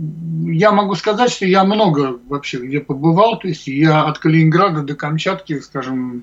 [0.47, 4.95] я могу сказать, что я много вообще где побывал, то есть я от Калининграда до
[4.95, 6.23] Камчатки, скажем,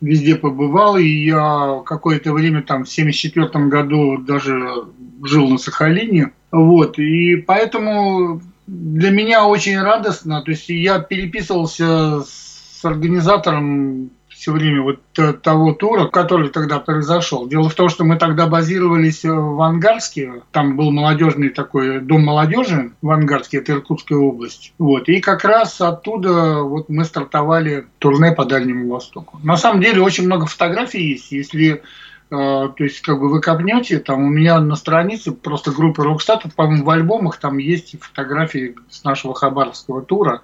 [0.00, 4.86] везде побывал, и я какое-то время там в 74 году даже
[5.22, 12.82] жил на Сахалине, вот, и поэтому для меня очень радостно, то есть я переписывался с
[12.82, 14.08] организатором
[14.44, 15.00] все время вот
[15.40, 17.48] того тура, который тогда произошел.
[17.48, 22.92] Дело в том, что мы тогда базировались в Ангарске, там был молодежный такой дом молодежи
[23.00, 24.74] в Ангарске, это Иркутская область.
[24.78, 25.08] Вот.
[25.08, 29.40] И как раз оттуда вот мы стартовали турне по Дальнему Востоку.
[29.42, 31.80] На самом деле очень много фотографий есть, если э,
[32.28, 36.84] то есть, как бы вы копнете, там у меня на странице просто группы Рокстатов, по-моему,
[36.84, 40.42] в альбомах там есть фотографии с нашего хабаровского тура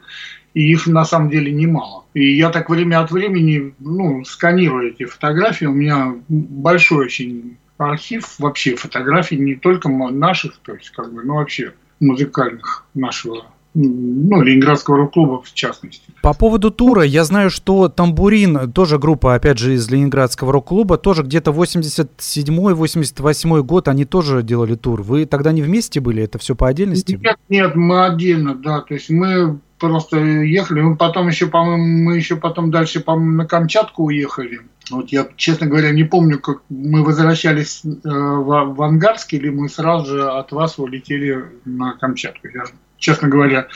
[0.55, 2.05] и их на самом деле немало.
[2.15, 5.67] И я так время от времени ну, сканирую эти фотографии.
[5.67, 11.35] У меня большой очень архив вообще фотографий не только наших, то есть как бы, ну
[11.35, 16.03] вообще музыкальных нашего ну, Ленинградского рок-клуба в частности.
[16.23, 21.23] По поводу тура, я знаю, что Тамбурин, тоже группа, опять же, из Ленинградского рок-клуба, тоже
[21.23, 25.03] где-то 87-88 год, они тоже делали тур.
[25.03, 26.25] Вы тогда не вместе были?
[26.25, 27.17] Это все по отдельности?
[27.23, 28.81] Нет, нет, мы отдельно, да.
[28.81, 30.83] То есть мы просто ехали.
[30.83, 34.61] Мы потом еще, по-моему, мы еще потом дальше, по-моему, на Камчатку уехали.
[34.91, 39.69] Вот я, честно говоря, не помню, как мы возвращались э, в, в Ангарск, или мы
[39.69, 42.49] сразу же от вас улетели на Камчатку.
[42.49, 42.65] Я,
[42.99, 43.69] честно говоря,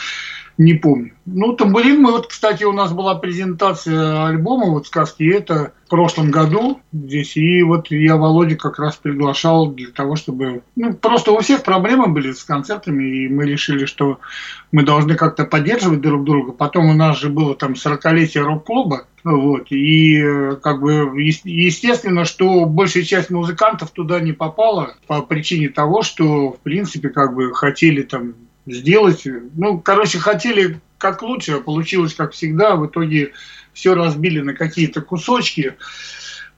[0.56, 1.12] не помню.
[1.26, 6.30] Ну, тамбурин мы, вот, кстати, у нас была презентация альбома, вот сказки, это в прошлом
[6.30, 11.38] году здесь, и вот я Володя как раз приглашал для того, чтобы, ну, просто у
[11.40, 14.18] всех проблемы были с концертами, и мы решили, что
[14.70, 16.52] мы должны как-то поддерживать друг друга.
[16.52, 20.22] Потом у нас же было там 40-летие рок-клуба, вот, и
[20.62, 26.58] как бы естественно, что большая часть музыкантов туда не попала по причине того, что, в
[26.60, 28.34] принципе, как бы хотели там
[28.66, 29.26] сделать.
[29.54, 32.76] Ну, короче, хотели как лучше, а получилось как всегда.
[32.76, 33.32] В итоге
[33.72, 35.74] все разбили на какие-то кусочки.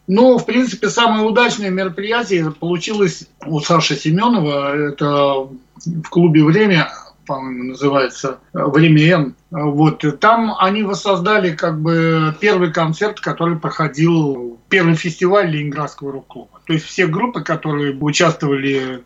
[0.06, 4.90] Но, в принципе, самое удачное мероприятие получилось у Саши Семенова.
[4.90, 5.48] Это
[5.84, 6.92] в клубе «Время»,
[7.26, 9.34] по-моему, называется «Время Н».
[9.50, 10.04] Вот.
[10.20, 16.60] Там они воссоздали как бы первый концерт, который проходил, первый фестиваль Ленинградского рок-клуба.
[16.66, 19.02] То есть все группы, которые участвовали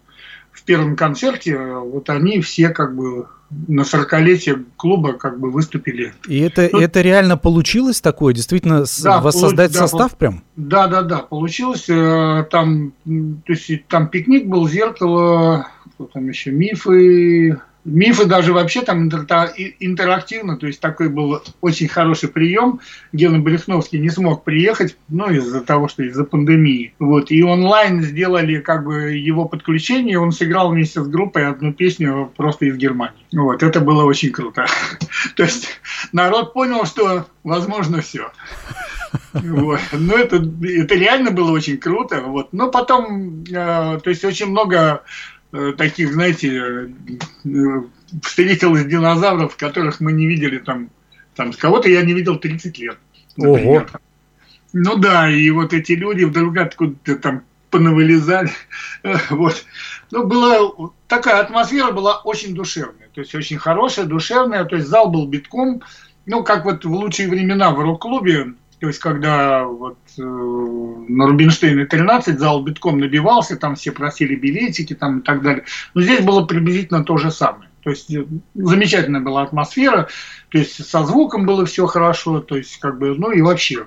[0.61, 6.13] в первом концерте, вот они все как бы на 40-летие клуба как бы выступили.
[6.29, 8.35] И это, ну, это реально получилось такое?
[8.35, 10.45] Действительно да, воссоздать получ, состав да, прям?
[10.57, 11.89] Да, да, да, получилось.
[11.89, 18.83] Э, там, то есть, там пикник был, зеркало, что там еще, мифы, Мифы даже вообще
[18.83, 22.81] там интерактивно, то есть такой был очень хороший прием.
[23.13, 26.93] Гена Брехновский не смог приехать, ну, из-за того, что из-за пандемии.
[26.99, 32.31] Вот, и онлайн сделали как бы его подключение, он сыграл вместе с группой одну песню
[32.37, 33.25] просто из Германии.
[33.33, 34.67] Вот, это было очень круто.
[35.37, 35.69] То есть
[36.13, 38.31] народ понял, что возможно все.
[39.33, 39.81] Вот.
[39.93, 42.21] Ну, это, это реально было очень круто.
[42.21, 42.53] Вот.
[42.53, 45.03] Но потом, э, то есть очень много
[45.77, 46.93] таких, знаете,
[47.45, 47.83] э,
[48.23, 50.91] встретилось динозавров, которых мы не видели там,
[51.35, 52.99] там с кого-то я не видел 30 лет.
[53.37, 53.83] Например.
[53.83, 54.01] Ого.
[54.73, 58.51] Ну да, и вот эти люди вдруг откуда-то там понавылезали.
[59.31, 59.65] вот.
[60.11, 65.11] Ну, была такая атмосфера была очень душевная, то есть очень хорошая, душевная, то есть зал
[65.11, 65.83] был битком,
[66.27, 71.87] ну, как вот в лучшие времена в рок-клубе, то есть, когда вот э, на Рубинштейне
[71.87, 75.65] 13 зал битком набивался, там все просили билетики там, и так далее.
[75.95, 77.71] Но здесь было приблизительно то же самое.
[77.83, 80.09] То есть э, замечательная была атмосфера,
[80.51, 83.87] то есть со звуком было все хорошо, то есть как бы, ну и вообще.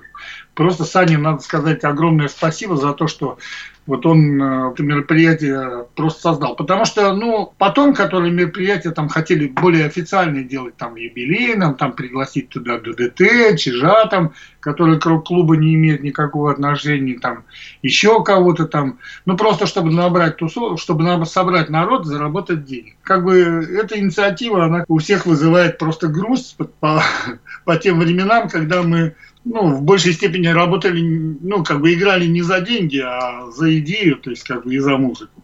[0.54, 3.38] Просто Сане надо сказать огромное спасибо за то, что
[3.86, 6.56] вот он это мероприятие просто создал.
[6.56, 12.48] Потому что, ну, потом, которые мероприятия там хотели более официальные делать, там, юбилейным, там, пригласить
[12.48, 17.44] туда ДДТ, Чижа, там, которые к клубу не имеют никакого отношения, там,
[17.82, 22.96] еще кого-то там, ну, просто чтобы набрать тусу, чтобы собрать народ, заработать денег.
[23.02, 27.02] Как бы эта инициатива, она у всех вызывает просто грусть по,
[27.64, 29.14] по тем временам, когда мы
[29.44, 34.16] ну, в большей степени работали, ну, как бы играли не за деньги, а за идею,
[34.16, 35.42] то есть как бы и за музыку.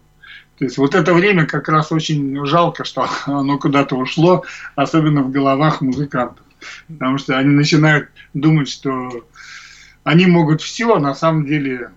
[0.57, 4.43] То есть вот это время как раз очень жалко, что оно куда-то ушло,
[4.75, 6.45] особенно в головах музыкантов.
[6.87, 9.25] Потому что они начинают думать, что
[10.03, 11.91] они могут все, а на самом деле,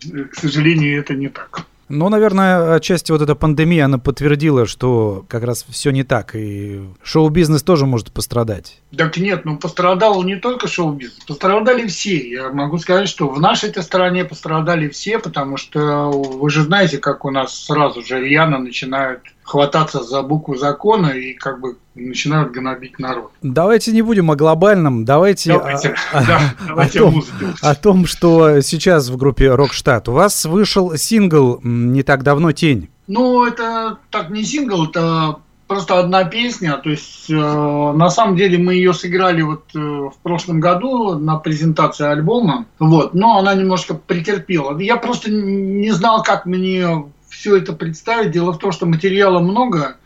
[0.00, 1.66] к сожалению, это не так.
[1.88, 6.80] Ну, наверное, отчасти вот эта пандемия, она подтвердила, что как раз все не так, и
[7.02, 8.80] шоу-бизнес тоже может пострадать.
[8.96, 12.28] Так нет, ну пострадал не только шоу-бизнес, пострадали все.
[12.28, 16.98] Я могу сказать, что в нашей этой стране пострадали все, потому что вы же знаете,
[16.98, 22.52] как у нас сразу же рьяно начинают хвататься за букву закона и как бы начинают
[22.52, 23.30] гнобить народ.
[23.42, 27.54] Давайте не будем о глобальном, давайте, Давайте, о, да, о давайте том, о лучше.
[27.62, 30.08] о том, что сейчас в группе Рокштадт.
[30.08, 32.88] У вас вышел сингл не так давно «Тень».
[33.06, 35.36] Ну, это так не сингл, это
[35.68, 36.76] просто одна песня.
[36.82, 41.36] То есть, э, на самом деле, мы ее сыграли вот э, в прошлом году на
[41.36, 42.66] презентации альбома.
[42.78, 44.76] Вот, но она немножко претерпела.
[44.78, 47.04] Я просто не знал, как мне
[47.46, 48.32] все это представить.
[48.32, 49.98] Дело в том, что материала много,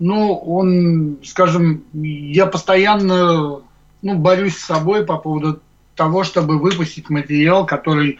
[0.00, 3.60] но он, скажем, я постоянно
[4.02, 5.62] ну, борюсь с собой по поводу
[5.94, 8.18] того, чтобы выпустить материал, который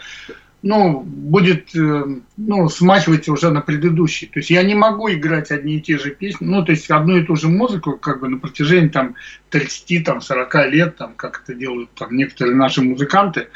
[0.63, 2.05] ну, будет э,
[2.37, 4.29] ну, смахивать уже на предыдущий.
[4.29, 7.17] То есть я не могу играть одни и те же песни, ну, то есть одну
[7.17, 9.17] и ту же музыку как бы на протяжении там
[9.49, 13.49] 30, там, 40 лет, там, как это делают там некоторые наши музыканты.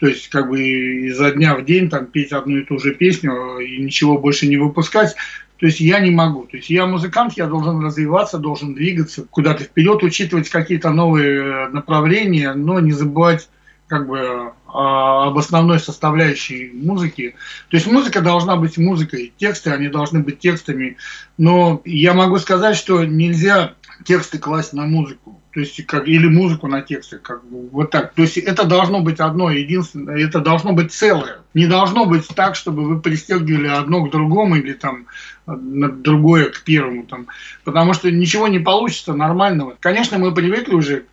[0.00, 3.58] То есть как бы изо дня в день там петь одну и ту же песню
[3.58, 5.14] и ничего больше не выпускать.
[5.58, 6.44] То есть я не могу.
[6.46, 12.54] То есть я музыкант, я должен развиваться, должен двигаться куда-то вперед, учитывать какие-то новые направления,
[12.54, 13.50] но не забывать
[13.88, 17.34] как бы об основной составляющей музыки.
[17.68, 20.96] То есть музыка должна быть музыкой, тексты, они должны быть текстами.
[21.36, 23.74] Но я могу сказать, что нельзя
[24.04, 25.39] тексты класть на музыку.
[25.52, 27.42] То есть, как, или музыку на тексты, как
[27.72, 28.14] вот так.
[28.14, 31.38] То есть это должно быть одно единственное, это должно быть целое.
[31.54, 35.06] Не должно быть так, чтобы вы пристегивали одно к другому или там
[35.46, 37.04] другое к первому.
[37.04, 37.26] Там,
[37.64, 39.76] потому что ничего не получится нормального.
[39.80, 41.04] Конечно, мы привыкли уже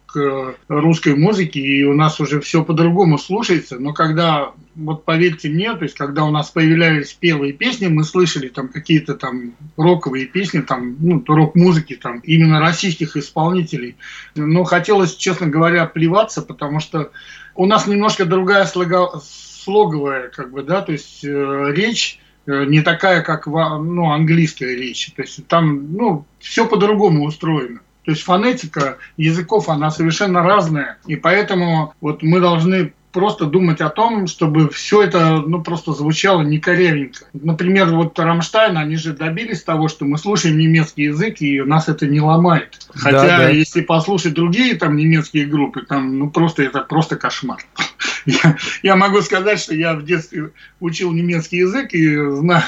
[0.68, 5.84] русской музыке, и у нас уже все по-другому слушается, но когда, вот поверьте мне, то
[5.84, 10.96] есть когда у нас появлялись первые песни, мы слышали там какие-то там роковые песни, там,
[11.00, 13.96] ну, рок-музыки, там, именно российских исполнителей,
[14.36, 17.12] но хотелось, честно говоря, плеваться, потому что
[17.56, 23.22] у нас немножко другая слога, слоговая, как бы, да, то есть э, речь не такая,
[23.24, 25.12] как ну, английская речь.
[25.16, 27.82] То есть там ну, все по-другому устроено.
[28.08, 30.98] То есть фонетика языков, она совершенно разная.
[31.08, 36.42] И поэтому вот мы должны просто думать о том, чтобы все это ну, просто звучало
[36.42, 37.26] некорректненько.
[37.34, 42.06] Например, вот Рамштайн, они же добились того, что мы слушаем немецкий язык, и нас это
[42.08, 42.80] не ломает.
[42.94, 43.50] Хотя, да, да.
[43.50, 47.60] если послушать другие там немецкие группы, там, ну, просто это просто кошмар.
[48.26, 50.52] Я, я могу сказать, что я в детстве
[50.82, 52.64] учил немецкий язык и знаю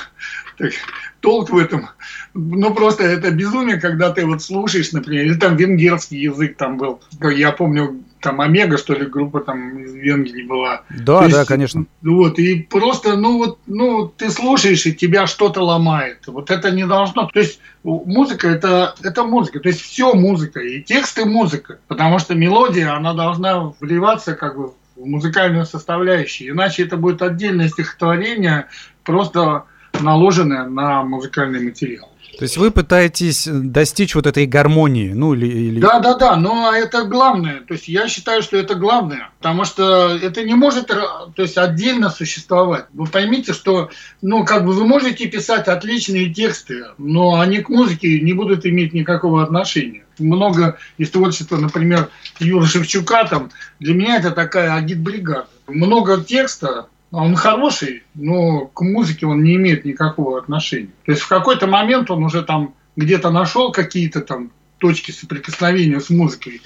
[0.60, 0.74] так,
[1.22, 1.90] толк в этом.
[2.34, 7.02] Ну, просто это безумие, когда ты вот слушаешь, например, или там венгерский язык там был.
[7.22, 10.84] Я помню, там Омега, что ли, группа там из Венгрии была.
[10.90, 11.86] Да, То да, есть, конечно.
[12.02, 16.28] Вот, и просто, ну вот, ну, ты слушаешь, и тебя что-то ломает.
[16.28, 17.28] Вот это не должно.
[17.28, 19.60] То есть музыка это, это музыка.
[19.60, 21.80] То есть все музыка, и тексты музыка.
[21.88, 26.52] Потому что мелодия, она должна вливаться как бы в музыкальную составляющую.
[26.52, 28.68] Иначе это будет отдельное стихотворение,
[29.04, 29.66] просто
[30.00, 32.10] наложенное на музыкальный материал.
[32.38, 35.80] То есть вы пытаетесь достичь вот этой гармонии, ну или, или...
[35.80, 37.62] Да, да, да, но это главное.
[37.62, 42.10] То есть я считаю, что это главное, потому что это не может, то есть отдельно
[42.10, 42.86] существовать.
[42.94, 43.90] Вы поймите, что,
[44.22, 48.94] ну, как бы вы можете писать отличные тексты, но они к музыке не будут иметь
[48.94, 52.10] никакого отношения много из творчества, например,
[52.40, 55.48] Юры Шевчука, там, для меня это такая агитбригада.
[55.68, 60.92] Много текста, он хороший, но к музыке он не имеет никакого отношения.
[61.06, 66.10] То есть в какой-то момент он уже там где-то нашел какие-то там точки соприкосновения с
[66.10, 66.62] музыкой,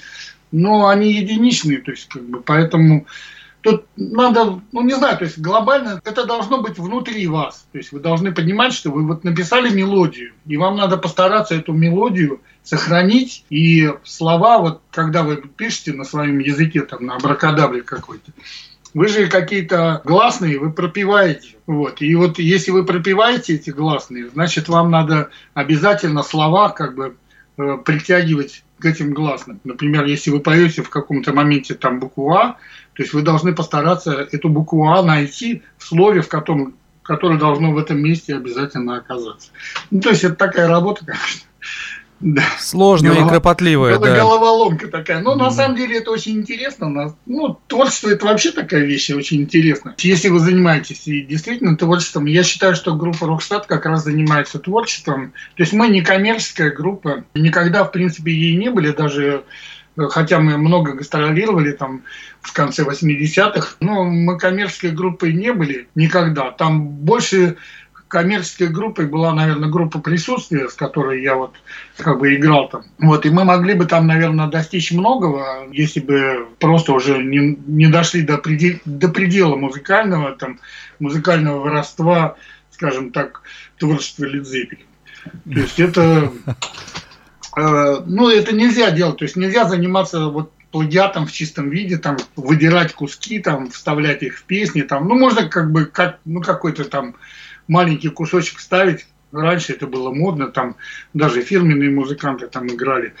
[0.52, 3.06] но они единичные, то есть как бы поэтому
[3.64, 7.66] тут надо, ну не знаю, то есть глобально это должно быть внутри вас.
[7.72, 11.72] То есть вы должны понимать, что вы вот написали мелодию, и вам надо постараться эту
[11.72, 18.32] мелодию сохранить, и слова, вот когда вы пишете на своем языке, там на абракадабре какой-то,
[18.94, 21.56] вы же какие-то гласные, вы пропиваете.
[21.66, 22.00] Вот.
[22.00, 27.16] И вот если вы пропиваете эти гласные, значит, вам надо обязательно слова как бы
[27.58, 29.60] э, притягивать к этим гласным.
[29.64, 32.56] Например, если вы поете в каком-то моменте там букву А,
[32.94, 37.72] то есть вы должны постараться эту букву А найти в слове, в котором которое должно
[37.72, 39.50] в этом месте обязательно оказаться.
[39.90, 41.48] Ну, то есть это такая работа, конечно.
[42.24, 42.42] Да.
[42.58, 43.26] Сложная Голова...
[43.26, 43.96] и кропотливая.
[43.96, 44.16] Это да.
[44.16, 45.20] головоломка такая.
[45.20, 45.44] Но да.
[45.44, 47.14] на самом деле это очень интересно.
[47.26, 49.94] Ну, творчество это вообще такая вещь очень интересная.
[49.98, 55.34] Если вы занимаетесь действительно творчеством, я считаю, что группа Rockstar как раз занимается творчеством.
[55.54, 59.44] То есть мы не коммерческая группа, никогда в принципе ей не были, даже
[60.08, 62.04] хотя мы много гастролировали там
[62.40, 66.50] в конце 80-х, но мы коммерческой группой не были никогда.
[66.52, 67.56] Там больше
[68.14, 71.56] коммерческой группой была, наверное, группа присутствия, с которой я вот
[71.96, 72.84] как бы играл там.
[72.98, 77.88] Вот, и мы могли бы там, наверное, достичь многого, если бы просто уже не, не
[77.88, 80.60] дошли до, предел, до предела музыкального, там,
[81.00, 82.36] музыкального воровства,
[82.70, 83.42] скажем так,
[83.78, 84.86] творчества Лидзеппель.
[85.24, 86.30] То есть это,
[87.56, 92.16] э, ну, это нельзя делать, то есть нельзя заниматься вот плагиатом в чистом виде, там,
[92.36, 96.84] выдирать куски, там, вставлять их в песни, там, ну, можно как бы, как, ну, какой-то
[96.84, 97.16] там
[97.68, 99.06] маленький кусочек ставить.
[99.32, 100.76] Раньше это было модно, там
[101.12, 103.14] даже фирменные музыканты там играли.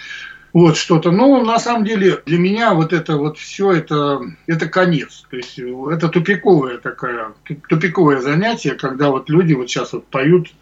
[0.52, 1.10] Вот что-то.
[1.10, 5.24] Но на самом деле для меня вот это вот все это, это конец.
[5.28, 7.32] То есть это тупиковое такое,
[7.68, 10.52] тупиковое занятие, когда вот люди вот сейчас вот поют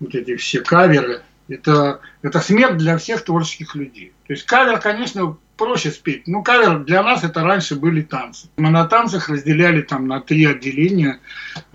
[0.00, 1.22] вот эти все каверы.
[1.48, 4.12] Это, это смерть для всех творческих людей.
[4.26, 6.26] То есть кавер, конечно, проще спеть.
[6.26, 8.48] Ну, кавер для нас это раньше были танцы.
[8.56, 11.18] Мы на танцах разделяли там на три отделения.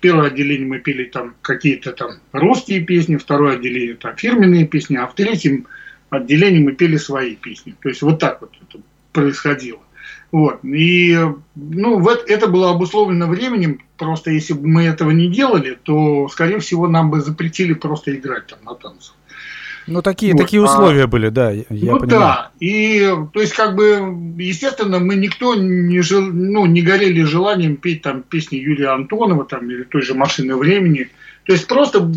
[0.00, 5.06] Первое отделение мы пели там какие-то там русские песни, второе отделение там фирменные песни, а
[5.06, 5.66] в третьем
[6.10, 7.76] отделении мы пели свои песни.
[7.80, 8.82] То есть вот так вот это
[9.12, 9.80] происходило.
[10.32, 10.64] Вот.
[10.64, 11.16] И
[11.54, 13.82] ну, вот это было обусловлено временем.
[13.96, 18.48] Просто если бы мы этого не делали, то, скорее всего, нам бы запретили просто играть
[18.48, 19.14] там на танцах.
[19.86, 22.08] Ну, такие, вот, такие а условия а, были, да, я Ну, понимаю.
[22.08, 27.76] да, и, то есть, как бы, естественно, мы никто не, жил, ну, не горели желанием
[27.76, 31.10] петь там песни Юрия Антонова там, или той же «Машины времени».
[31.44, 32.10] То есть, просто,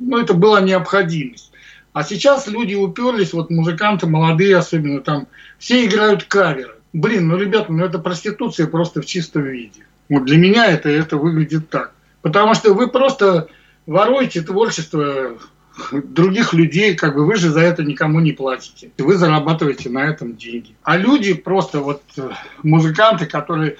[0.00, 1.50] ну, это была необходимость.
[1.94, 5.26] А сейчас люди уперлись, вот музыканты молодые особенно, там,
[5.58, 6.74] все играют каверы.
[6.92, 9.86] Блин, ну, ребята, ну, это проституция просто в чистом виде.
[10.08, 11.92] Вот для меня это, это выглядит так.
[12.20, 13.48] Потому что вы просто
[13.86, 15.38] воруете творчество
[15.92, 18.90] других людей, как бы вы же за это никому не платите.
[18.98, 20.74] Вы зарабатываете на этом деньги.
[20.82, 22.30] А люди просто вот э,
[22.62, 23.76] музыканты, которые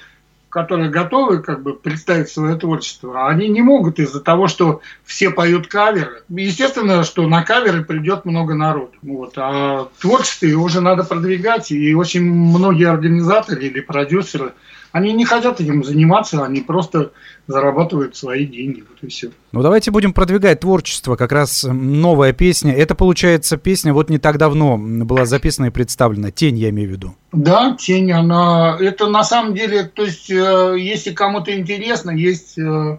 [0.49, 5.67] которые готовы как бы представить свое творчество, они не могут из-за того, что все поют
[5.67, 6.23] каверы.
[6.29, 8.93] Естественно, что на каверы придет много народу.
[9.03, 9.33] Вот.
[9.37, 14.53] А творчество уже надо продвигать, и очень многие организаторы или продюсеры–
[14.95, 17.11] они не хотят этим заниматься, они просто
[17.49, 18.85] зарабатывают свои деньги.
[18.89, 19.31] Вот и все.
[19.51, 21.17] Ну давайте будем продвигать творчество.
[21.17, 22.73] Как раз новая песня.
[22.73, 26.31] Это получается песня вот не так давно была записана и представлена.
[26.31, 27.17] Тень, я имею в виду.
[27.33, 28.77] Да, тень, она.
[28.79, 32.99] Это на самом деле, то есть, э, если кому-то интересно, есть э,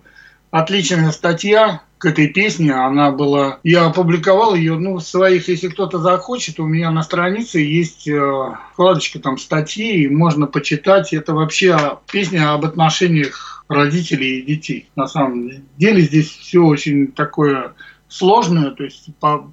[0.56, 2.74] отличная статья к этой песне.
[2.74, 3.60] Она была...
[3.64, 8.56] Я опубликовал ее, ну, в своих, если кто-то захочет, у меня на странице есть э,
[8.72, 11.12] вкладочка там статьи, и можно почитать.
[11.14, 14.89] Это вообще песня об отношениях родителей и детей.
[14.95, 17.74] На самом деле здесь все очень такое
[18.08, 19.51] сложное, то есть по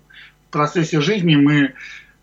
[0.53, 1.74] процессе жизни мы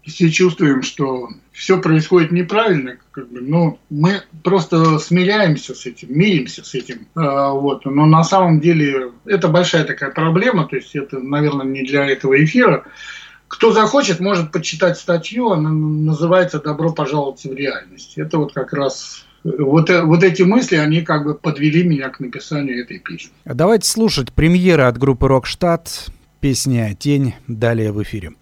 [0.10, 6.64] все чувствуем, что все происходит неправильно, как бы, но мы просто смиряемся с этим, миримся
[6.64, 7.08] с этим.
[7.16, 7.86] А, вот.
[7.86, 12.44] Но на самом деле это большая такая проблема, то есть это, наверное, не для этого
[12.44, 12.86] эфира.
[13.48, 18.18] Кто захочет, может почитать статью, она называется «Добро пожаловать в реальность».
[18.18, 22.84] Это вот как раз вот, вот эти мысли, они как бы подвели меня к написанию
[22.84, 23.32] этой песни.
[23.46, 28.34] Давайте слушать премьера от группы «Рокштадт», песня «Тень» далее в эфире.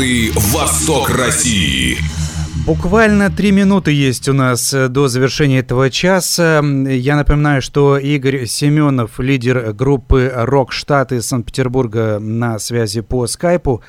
[0.00, 1.96] Радиостанции «Восток России».
[2.66, 6.62] Буквально три минуты есть у нас э, до завершения этого часа.
[6.62, 13.82] Я напоминаю, что Игорь Семенов, лидер группы «Рок Штаты» Санкт-Петербурга на связи по скайпу.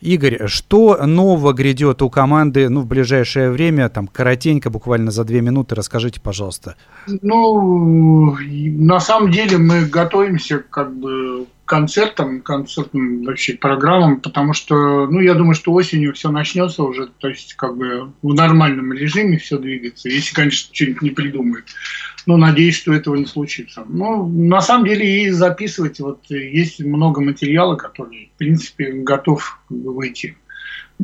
[0.00, 3.88] Игорь, что нового грядет у команды ну, в ближайшее время?
[3.88, 6.76] Там коротенько, буквально за две минуты, расскажите, пожалуйста.
[7.06, 15.20] Ну, на самом деле мы готовимся как бы концертам, концертным вообще программам, потому что, ну,
[15.20, 19.58] я думаю, что осенью все начнется уже, то есть как бы в нормальном режиме все
[19.58, 21.66] двигается, если, конечно, что-нибудь не придумают.
[22.24, 23.84] Но надеюсь, что этого не случится.
[23.86, 30.38] Ну, на самом деле и записывать, вот есть много материала, который, в принципе, готов выйти.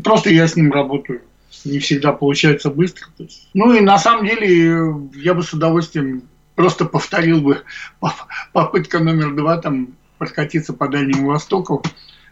[0.02, 1.20] Просто я с ним работаю.
[1.64, 3.06] Не всегда получается быстро.
[3.52, 7.62] Ну и на самом деле я бы с удовольствием просто повторил бы
[8.52, 9.94] попытка номер два там
[10.24, 11.82] прокатиться по Дальнему Востоку.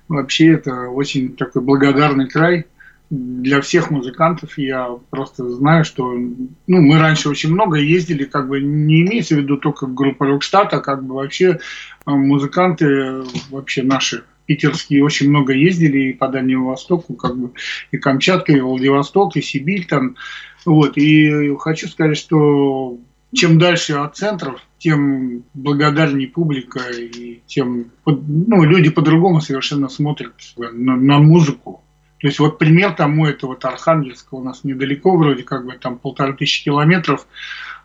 [0.09, 2.67] Вообще это очень такой благодарный край
[3.11, 4.57] для всех музыкантов.
[4.57, 9.39] Я просто знаю, что ну, мы раньше очень много ездили, как бы не имеется в
[9.39, 11.59] виду только группа Рокштадт, а как бы вообще
[12.07, 17.53] э, музыканты вообще наши питерские очень много ездили и по Дальнему Востоку, как бы
[17.91, 20.17] и Камчатка, и Владивосток, и Сибирь там.
[20.65, 20.97] Вот.
[20.97, 22.99] И хочу сказать, что
[23.35, 30.97] чем дальше от центров, тем благодарнее публика, и тем ну, люди по-другому совершенно смотрят на,
[30.97, 31.83] на музыку.
[32.19, 35.99] То есть вот пример тому это вот Архангельска у нас недалеко, вроде как бы там
[35.99, 37.27] полторы тысячи километров.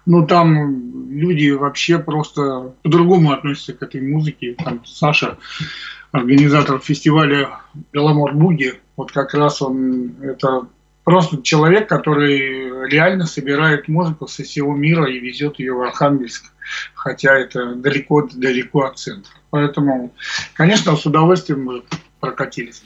[0.05, 4.55] Ну там люди вообще просто по-другому относятся к этой музыке.
[4.63, 5.37] Там Саша,
[6.11, 10.67] организатор фестиваля Беломор Буги, вот как раз он это
[11.07, 16.51] просто человек, который реально собирает музыку со всего мира и везет ее в Архангельск,
[16.95, 19.31] хотя это далеко-далеко от центра.
[19.49, 20.13] Поэтому,
[20.53, 21.83] конечно, с удовольствием мы
[22.19, 22.83] прокатились.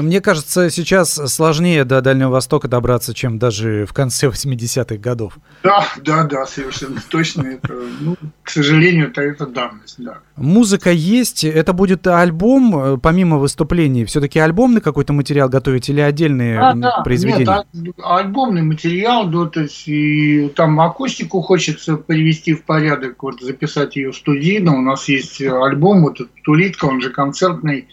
[0.00, 5.36] Мне кажется, сейчас сложнее до Дальнего Востока добраться, чем даже в конце 80-х годов.
[5.62, 7.42] Да, да, да, совершенно точно.
[7.42, 10.18] Это, ну, к сожалению, это, это данность, да.
[10.36, 11.44] Музыка есть.
[11.44, 17.02] Это будет альбом, э, помимо выступлений, все-таки альбомный какой-то материал готовить или отдельные а, да,
[17.02, 17.64] произведения?
[17.74, 23.42] Нет, а, альбомный материал, да, то есть и там акустику хочется привести в порядок, вот
[23.42, 24.74] записать ее студийно.
[24.74, 27.88] У нас есть альбом, вот этот Тулитка, он же концертный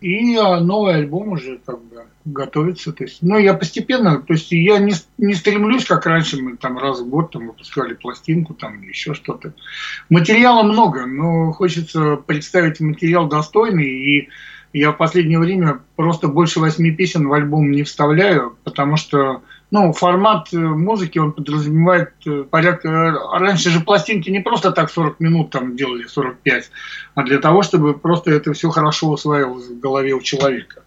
[0.00, 2.92] и а, новый альбом уже как бы готовится.
[2.92, 6.78] То есть, ну, я постепенно, то есть я не, не стремлюсь, как раньше мы там
[6.78, 9.54] раз в год там выпускали пластинку там или еще что-то.
[10.08, 14.28] Материала много, но хочется представить материал достойный и
[14.72, 19.92] я в последнее время просто больше восьми песен в альбом не вставляю, потому что ну,
[19.92, 22.88] формат э, музыки, он подразумевает э, порядка...
[22.88, 26.70] Э, раньше же пластинки не просто так 40 минут там делали, 45,
[27.14, 30.82] а для того, чтобы просто это все хорошо усваивалось в голове у человека.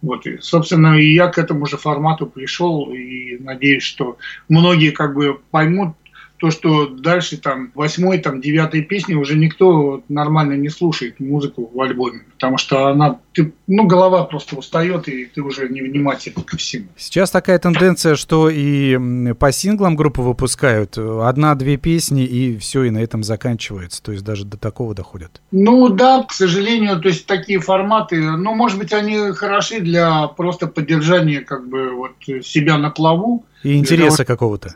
[0.00, 4.18] Вот, и, собственно, и я к этому же формату пришел, и надеюсь, что
[4.48, 5.96] многие как бы поймут
[6.44, 11.80] то, что дальше там восьмой, там девятой песни уже никто нормально не слушает музыку в
[11.80, 16.58] альбоме, потому что она, ты, ну, голова просто устает, и ты уже не внимателен ко
[16.58, 16.88] всему.
[16.98, 22.98] Сейчас такая тенденция, что и по синглам группы выпускают одна-две песни, и все, и на
[22.98, 25.40] этом заканчивается, то есть даже до такого доходят.
[25.50, 30.66] Ну да, к сожалению, то есть такие форматы, ну, может быть, они хороши для просто
[30.66, 32.12] поддержания как бы вот
[32.44, 33.46] себя на плаву.
[33.62, 34.74] И интереса какого-то.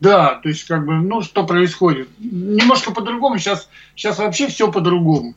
[0.00, 2.08] Да, то есть как бы, ну, что происходит?
[2.18, 5.34] Немножко по-другому, сейчас, сейчас вообще все по-другому.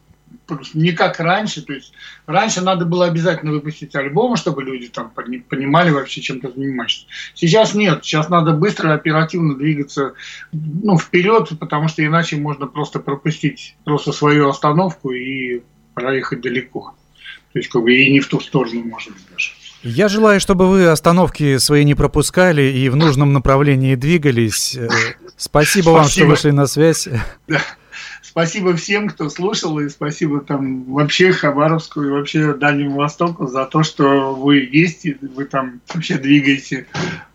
[0.74, 1.94] Не как раньше, то есть
[2.26, 7.06] раньше надо было обязательно выпустить альбом, чтобы люди там понимали вообще, чем ты занимаешься.
[7.34, 10.14] Сейчас нет, сейчас надо быстро, оперативно двигаться
[10.52, 15.62] ну, вперед, потому что иначе можно просто пропустить просто свою остановку и
[15.94, 16.94] проехать далеко.
[17.54, 19.52] То есть как бы и не в ту сторону, может быть, даже.
[19.84, 24.76] Я желаю, чтобы вы остановки свои не пропускали и в нужном направлении двигались.
[24.76, 24.88] Э,
[25.38, 25.90] спасибо, спасибо.
[25.90, 27.08] вам, что вышли на связь.
[27.48, 27.62] Да.
[28.32, 33.84] Спасибо всем, кто слушал, и спасибо там вообще Хабаровску и вообще Дальнему Востоку за то,
[33.84, 36.88] что вы есть, и вы там вообще двигаете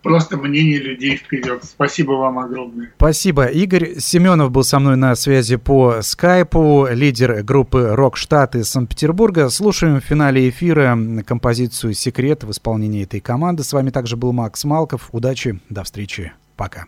[0.03, 1.64] просто мнение людей вперед.
[1.64, 2.92] Спасибо вам огромное.
[2.97, 3.44] Спасибо.
[3.44, 9.51] Игорь Семенов был со мной на связи по скайпу, лидер группы «Рок Штат» из Санкт-Петербурга.
[9.51, 13.64] Слушаем в финале эфира композицию «Секрет» в исполнении этой команды.
[13.64, 15.11] С вами также был Макс Малков.
[15.12, 16.32] Удачи, до встречи.
[16.57, 16.86] Пока.